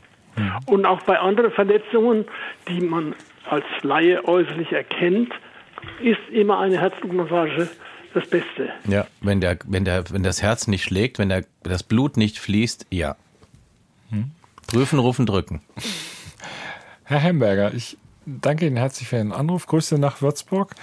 [0.66, 2.26] Und auch bei anderen Verletzungen,
[2.68, 3.16] die man
[3.50, 5.34] als Laie äußerlich erkennt,
[6.02, 7.70] ist immer eine Herzdruckmassage
[8.14, 8.70] das Beste.
[8.88, 12.40] Ja, wenn, der, wenn, der, wenn das Herz nicht schlägt, wenn der, das Blut nicht
[12.40, 13.16] fließt, ja.
[14.14, 14.32] Hm?
[14.68, 15.62] Prüfen, rufen, drücken.
[17.04, 19.68] Herr Hemberger, ich danke Ihnen herzlich für Ihren Anruf.
[19.68, 20.76] Grüße nach Würzburg.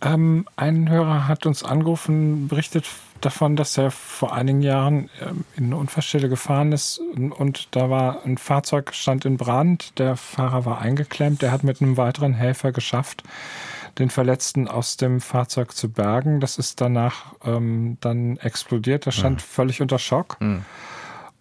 [0.00, 2.86] Ähm, ein Hörer hat uns angerufen, berichtet
[3.20, 8.24] davon, dass er vor einigen Jahren ähm, in eine Unfallstelle gefahren ist und da war
[8.24, 9.98] ein Fahrzeug stand in Brand.
[9.98, 11.42] Der Fahrer war eingeklemmt.
[11.42, 13.22] Er hat mit einem weiteren Helfer geschafft,
[13.98, 16.40] den Verletzten aus dem Fahrzeug zu bergen.
[16.40, 19.06] Das ist danach ähm, dann explodiert.
[19.06, 19.46] Er stand ja.
[19.46, 20.40] völlig unter Schock.
[20.40, 20.64] Mhm.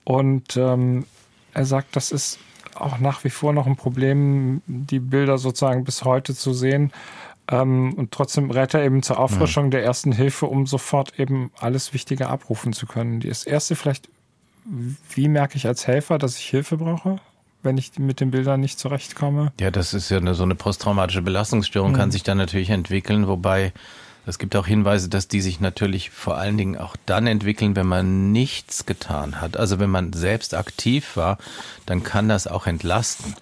[0.04, 1.06] Und ähm,
[1.54, 2.40] er sagt, das ist
[2.76, 6.92] auch nach wie vor noch ein Problem, die Bilder sozusagen bis heute zu sehen.
[7.50, 9.72] Ähm, und trotzdem rät er eben zur Auffrischung mhm.
[9.72, 13.20] der ersten Hilfe, um sofort eben alles Wichtige abrufen zu können.
[13.20, 14.10] Das erste vielleicht,
[15.14, 17.20] wie merke ich als Helfer, dass ich Hilfe brauche?
[17.64, 19.52] wenn ich mit den Bildern nicht zurechtkomme.
[19.60, 21.96] Ja, das ist ja eine, so eine posttraumatische Belastungsstörung, mhm.
[21.96, 23.72] kann sich dann natürlich entwickeln, wobei
[24.26, 27.88] es gibt auch Hinweise, dass die sich natürlich vor allen Dingen auch dann entwickeln, wenn
[27.88, 29.58] man nichts getan hat.
[29.58, 31.38] Also wenn man selbst aktiv war,
[31.86, 33.36] dann kann das auch entlasten.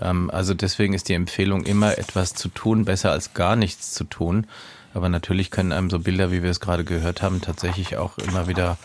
[0.00, 4.04] Ähm, also deswegen ist die Empfehlung immer etwas zu tun, besser als gar nichts zu
[4.04, 4.46] tun.
[4.94, 8.46] Aber natürlich können einem so Bilder, wie wir es gerade gehört haben, tatsächlich auch immer
[8.46, 8.78] wieder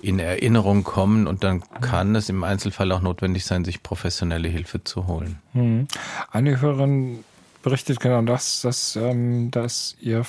[0.00, 4.84] in Erinnerung kommen und dann kann es im Einzelfall auch notwendig sein, sich professionelle Hilfe
[4.84, 5.38] zu holen.
[5.54, 5.88] Mhm.
[6.30, 7.24] Eine Hörerin
[7.62, 10.26] berichtet genau das, dass, ähm, dass ihr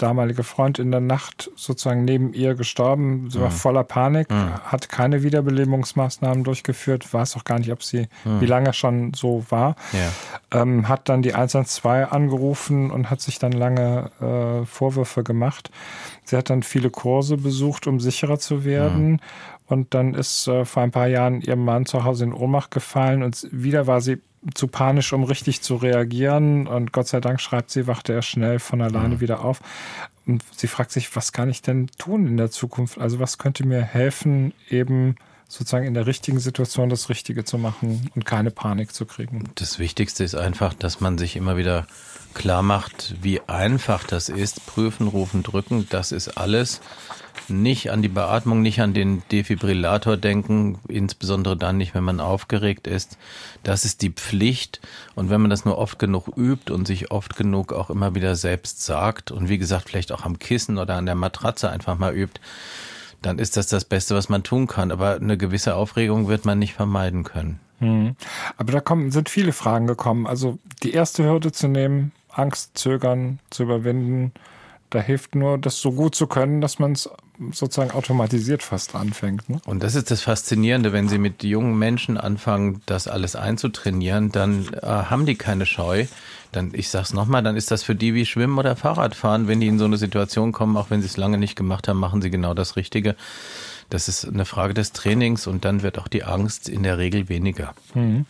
[0.00, 3.30] damalige Freund in der Nacht sozusagen neben ihr gestorben.
[3.30, 3.42] Sie mhm.
[3.42, 4.54] war voller Panik, mhm.
[4.64, 8.40] hat keine Wiederbelebungsmaßnahmen durchgeführt, weiß auch gar nicht, ob sie, mhm.
[8.40, 9.76] wie lange schon so war.
[9.92, 10.60] Ja.
[10.60, 15.70] Ähm, hat dann die 112 angerufen und hat sich dann lange äh, Vorwürfe gemacht.
[16.24, 19.12] Sie hat dann viele Kurse besucht, um sicherer zu werden.
[19.12, 19.20] Mhm.
[19.66, 23.22] Und dann ist äh, vor ein paar Jahren ihr Mann zu Hause in Ohnmacht gefallen
[23.22, 24.20] und wieder war sie
[24.54, 26.66] zu panisch, um richtig zu reagieren.
[26.66, 29.20] Und Gott sei Dank schreibt sie, wachte er schnell von alleine mhm.
[29.20, 29.60] wieder auf.
[30.26, 32.98] Und sie fragt sich, was kann ich denn tun in der Zukunft?
[32.98, 35.16] Also was könnte mir helfen, eben
[35.48, 39.50] sozusagen in der richtigen Situation das Richtige zu machen und keine Panik zu kriegen.
[39.56, 41.88] Das Wichtigste ist einfach, dass man sich immer wieder
[42.34, 44.64] klar macht, wie einfach das ist.
[44.66, 46.80] Prüfen, rufen, drücken, das ist alles
[47.48, 52.86] nicht an die Beatmung, nicht an den Defibrillator denken, insbesondere dann nicht, wenn man aufgeregt
[52.86, 53.18] ist.
[53.62, 54.80] Das ist die Pflicht.
[55.14, 58.36] Und wenn man das nur oft genug übt und sich oft genug auch immer wieder
[58.36, 62.14] selbst sagt und wie gesagt, vielleicht auch am Kissen oder an der Matratze einfach mal
[62.14, 62.40] übt,
[63.22, 64.90] dann ist das das Beste, was man tun kann.
[64.90, 67.60] Aber eine gewisse Aufregung wird man nicht vermeiden können.
[67.80, 68.16] Hm.
[68.56, 70.26] Aber da kommen, sind viele Fragen gekommen.
[70.26, 74.32] Also die erste Hürde zu nehmen, Angst, Zögern zu überwinden,
[74.90, 77.08] da hilft nur, das so gut zu können, dass man es
[77.52, 79.48] sozusagen automatisiert fast anfängt.
[79.48, 79.60] Ne?
[79.64, 84.68] Und das ist das Faszinierende, wenn Sie mit jungen Menschen anfangen, das alles einzutrainieren, dann
[84.74, 86.06] äh, haben die keine Scheu.
[86.52, 89.48] Dann, ich sag's nochmal, dann ist das für die wie Schwimmen oder Fahrradfahren.
[89.48, 91.98] Wenn die in so eine Situation kommen, auch wenn sie es lange nicht gemacht haben,
[91.98, 93.14] machen sie genau das Richtige.
[93.88, 97.28] Das ist eine Frage des Trainings und dann wird auch die Angst in der Regel
[97.28, 97.74] weniger.
[97.94, 98.26] Mhm.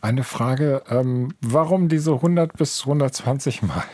[0.00, 3.84] Eine Frage, ähm, warum diese 100 bis 120 Mal?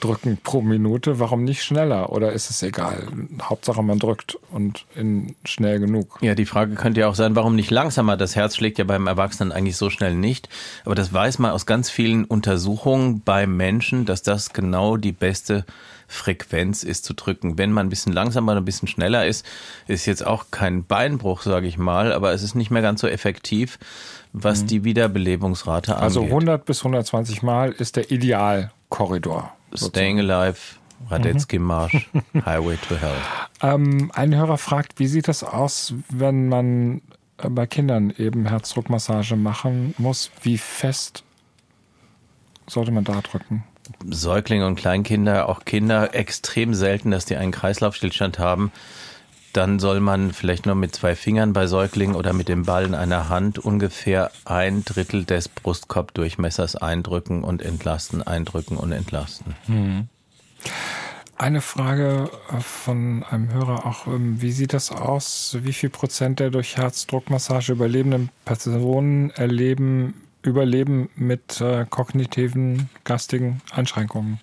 [0.00, 2.10] Drücken pro Minute, warum nicht schneller?
[2.12, 3.06] Oder ist es egal?
[3.42, 6.18] Hauptsache man drückt und in schnell genug.
[6.20, 8.16] Ja, die Frage könnte ja auch sein, warum nicht langsamer?
[8.16, 10.48] Das Herz schlägt ja beim Erwachsenen eigentlich so schnell nicht.
[10.84, 15.64] Aber das weiß man aus ganz vielen Untersuchungen beim Menschen, dass das genau die beste
[16.10, 17.56] Frequenz ist zu drücken.
[17.56, 19.46] Wenn man ein bisschen langsamer oder ein bisschen schneller ist,
[19.86, 23.06] ist jetzt auch kein Beinbruch, sage ich mal, aber es ist nicht mehr ganz so
[23.06, 23.78] effektiv,
[24.32, 24.66] was mhm.
[24.66, 26.32] die Wiederbelebungsrate also angeht.
[26.32, 29.52] Also 100 bis 120 Mal ist der Idealkorridor.
[29.74, 30.58] Staying Alive,
[31.08, 31.66] Radetzky mhm.
[31.66, 32.10] Marsch,
[32.44, 33.16] Highway to Hell.
[33.62, 37.02] Ähm, ein Hörer fragt, wie sieht das aus, wenn man
[37.38, 40.30] äh, bei Kindern eben Herzdruckmassage machen muss?
[40.42, 41.24] Wie fest
[42.66, 43.64] sollte man da drücken?
[44.08, 48.70] Säuglinge und Kleinkinder, auch Kinder, extrem selten, dass die einen Kreislaufstillstand haben.
[49.52, 52.94] Dann soll man vielleicht nur mit zwei Fingern bei Säuglingen oder mit dem Ball in
[52.94, 59.54] einer Hand ungefähr ein Drittel des Brustkorbdurchmessers eindrücken und entlasten, eindrücken und entlasten.
[59.66, 60.08] Hm.
[61.36, 65.56] Eine Frage äh, von einem Hörer auch, ähm, wie sieht das aus?
[65.62, 74.40] Wie viel Prozent der durch Herzdruckmassage überlebenden Personen erleben Überleben mit äh, kognitiven, geistigen Einschränkungen?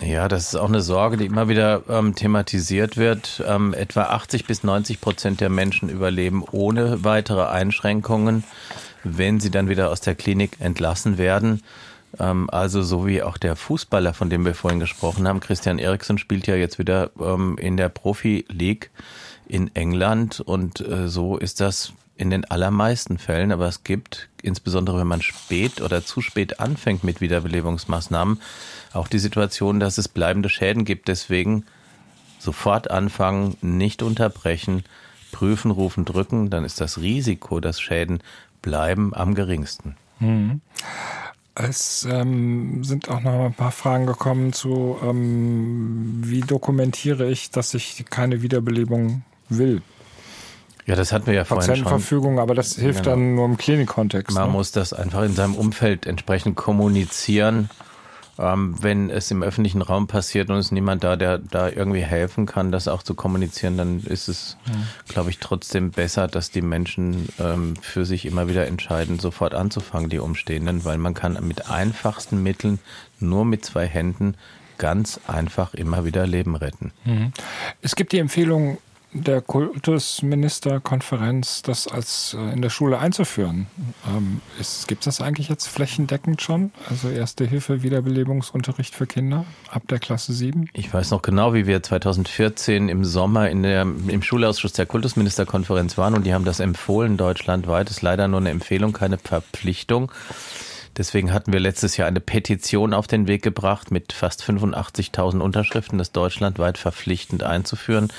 [0.00, 3.42] Ja, das ist auch eine Sorge, die immer wieder ähm, thematisiert wird.
[3.46, 8.44] Ähm, etwa 80 bis 90 Prozent der Menschen überleben ohne weitere Einschränkungen,
[9.04, 11.62] wenn sie dann wieder aus der Klinik entlassen werden.
[12.18, 15.40] Ähm, also so wie auch der Fußballer, von dem wir vorhin gesprochen haben.
[15.40, 18.90] Christian Eriksen spielt ja jetzt wieder ähm, in der Profi League
[19.46, 24.98] in England und äh, so ist das in den allermeisten Fällen, aber es gibt, insbesondere
[25.00, 28.40] wenn man spät oder zu spät anfängt mit Wiederbelebungsmaßnahmen,
[28.94, 31.08] auch die Situation, dass es bleibende Schäden gibt.
[31.08, 31.64] Deswegen
[32.44, 34.84] Sofort anfangen, nicht unterbrechen,
[35.32, 38.22] prüfen, rufen, drücken, dann ist das Risiko, dass Schäden
[38.60, 39.96] bleiben, am geringsten.
[40.18, 40.60] Hm.
[41.54, 47.72] Es ähm, sind auch noch ein paar Fragen gekommen zu, ähm, wie dokumentiere ich, dass
[47.72, 49.80] ich keine Wiederbelebung will.
[50.84, 51.84] Ja, das hatten wir ja vorhin schon.
[51.84, 53.16] Patientenverfügung, aber das hilft genau.
[53.16, 54.36] dann nur im Klinikkontext.
[54.36, 54.52] Man ne?
[54.52, 57.70] muss das einfach in seinem Umfeld entsprechend kommunizieren.
[58.38, 62.02] Ähm, wenn es im öffentlichen Raum passiert und es ist niemand da, der da irgendwie
[62.02, 64.74] helfen kann, das auch zu kommunizieren, dann ist es, ja.
[65.08, 70.10] glaube ich, trotzdem besser, dass die Menschen ähm, für sich immer wieder entscheiden, sofort anzufangen,
[70.10, 72.80] die Umstehenden, weil man kann mit einfachsten Mitteln,
[73.20, 74.36] nur mit zwei Händen,
[74.78, 76.92] ganz einfach immer wieder Leben retten.
[77.04, 77.32] Mhm.
[77.82, 78.78] Es gibt die Empfehlung,
[79.14, 83.68] der Kultusministerkonferenz, das als äh, in der Schule einzuführen.
[84.08, 84.40] Ähm,
[84.88, 86.72] Gibt das eigentlich jetzt flächendeckend schon?
[86.90, 90.68] Also Erste Hilfe, Wiederbelebungsunterricht für Kinder ab der Klasse 7?
[90.72, 95.96] Ich weiß noch genau, wie wir 2014 im Sommer in der, im Schulausschuss der Kultusministerkonferenz
[95.96, 97.90] waren und die haben das empfohlen deutschlandweit.
[97.90, 100.10] Ist leider nur eine Empfehlung, keine Verpflichtung.
[100.96, 105.98] Deswegen hatten wir letztes Jahr eine Petition auf den Weg gebracht mit fast 85.000 Unterschriften,
[105.98, 108.12] das deutschlandweit verpflichtend einzuführen.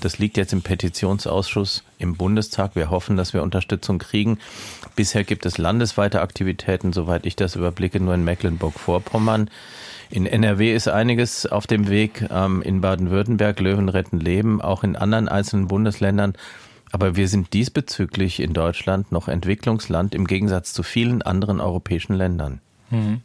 [0.00, 2.74] Das liegt jetzt im Petitionsausschuss im Bundestag.
[2.74, 4.38] Wir hoffen, dass wir Unterstützung kriegen.
[4.96, 9.48] Bisher gibt es landesweite Aktivitäten, soweit ich das überblicke, nur in Mecklenburg-Vorpommern.
[10.10, 14.96] In NRW ist einiges auf dem Weg, ähm, in Baden-Württemberg, Löwen retten Leben, auch in
[14.96, 16.34] anderen einzelnen Bundesländern
[16.96, 22.62] aber wir sind diesbezüglich in Deutschland noch Entwicklungsland im Gegensatz zu vielen anderen europäischen Ländern.
[22.88, 23.20] Mhm.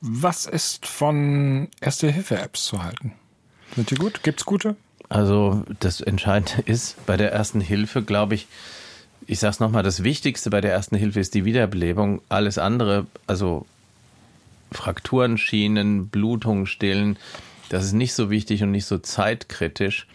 [0.00, 3.12] Was ist von Erste-Hilfe-Apps zu halten?
[3.76, 4.24] Sind die gut?
[4.24, 4.74] Gibt es gute?
[5.08, 8.48] Also das Entscheidende ist bei der ersten Hilfe, glaube ich,
[9.28, 12.20] ich sage es nochmal, das Wichtigste bei der ersten Hilfe ist die Wiederbelebung.
[12.28, 13.64] Alles andere, also
[14.72, 17.16] Frakturen, Schienen, Blutungen stillen,
[17.68, 20.08] das ist nicht so wichtig und nicht so zeitkritisch.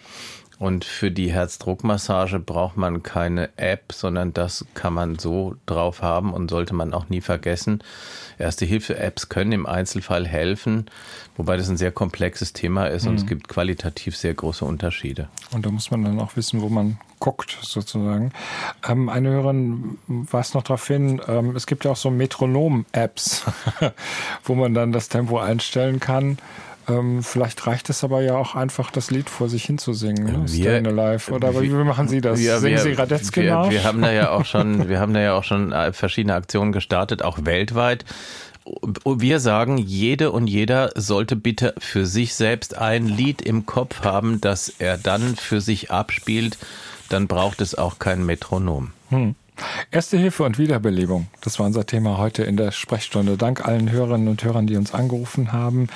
[0.60, 6.34] Und für die Herzdruckmassage braucht man keine App, sondern das kann man so drauf haben
[6.34, 7.84] und sollte man auch nie vergessen.
[8.40, 10.88] Erste-Hilfe-Apps können im Einzelfall helfen,
[11.36, 13.10] wobei das ein sehr komplexes Thema ist mhm.
[13.10, 13.28] und es mhm.
[13.28, 15.28] gibt qualitativ sehr große Unterschiede.
[15.52, 18.32] Und da muss man dann auch wissen, wo man guckt, sozusagen.
[18.88, 23.46] Ähm, eine Hörerin weist noch darauf hin, ähm, es gibt ja auch so Metronom-Apps,
[24.44, 26.40] wo man dann das Tempo einstellen kann.
[26.90, 30.44] Ähm, vielleicht reicht es aber ja auch einfach, das Lied vor sich hinzusingen, ne?
[30.48, 31.32] wir, Stayin' Alive.
[31.32, 32.40] Oder wie, wie machen Sie das?
[32.40, 33.70] Wir, Singen Sie Radetzky wir, nach?
[33.70, 36.72] Wir haben da ja auch schon, wir haben da ja auch schon äh, verschiedene Aktionen
[36.72, 38.06] gestartet, auch weltweit.
[39.06, 44.42] Wir sagen, jede und jeder sollte bitte für sich selbst ein Lied im Kopf haben,
[44.42, 46.58] das er dann für sich abspielt.
[47.10, 48.92] Dann braucht es auch kein Metronom.
[49.10, 49.36] Hm.
[49.92, 53.38] Erste Hilfe und Wiederbelebung, das war unser Thema heute in der Sprechstunde.
[53.38, 55.88] Dank allen Hörerinnen und Hörern, die uns angerufen haben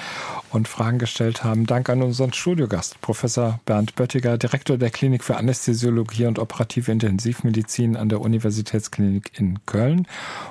[0.50, 1.66] und Fragen gestellt haben.
[1.66, 7.96] Dank an unseren Studiogast, Professor Bernd Böttiger, Direktor der Klinik für Anästhesiologie und operative Intensivmedizin
[7.96, 10.08] an der Universitätsklinik in Köln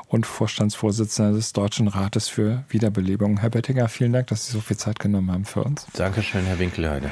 [0.09, 3.41] und Vorstandsvorsitzender des Deutschen Rates für Wiederbelebung.
[3.41, 5.87] Herr Böttiger, vielen Dank, dass Sie so viel Zeit genommen haben für uns.
[5.95, 7.11] Dankeschön, Herr Winkelheide.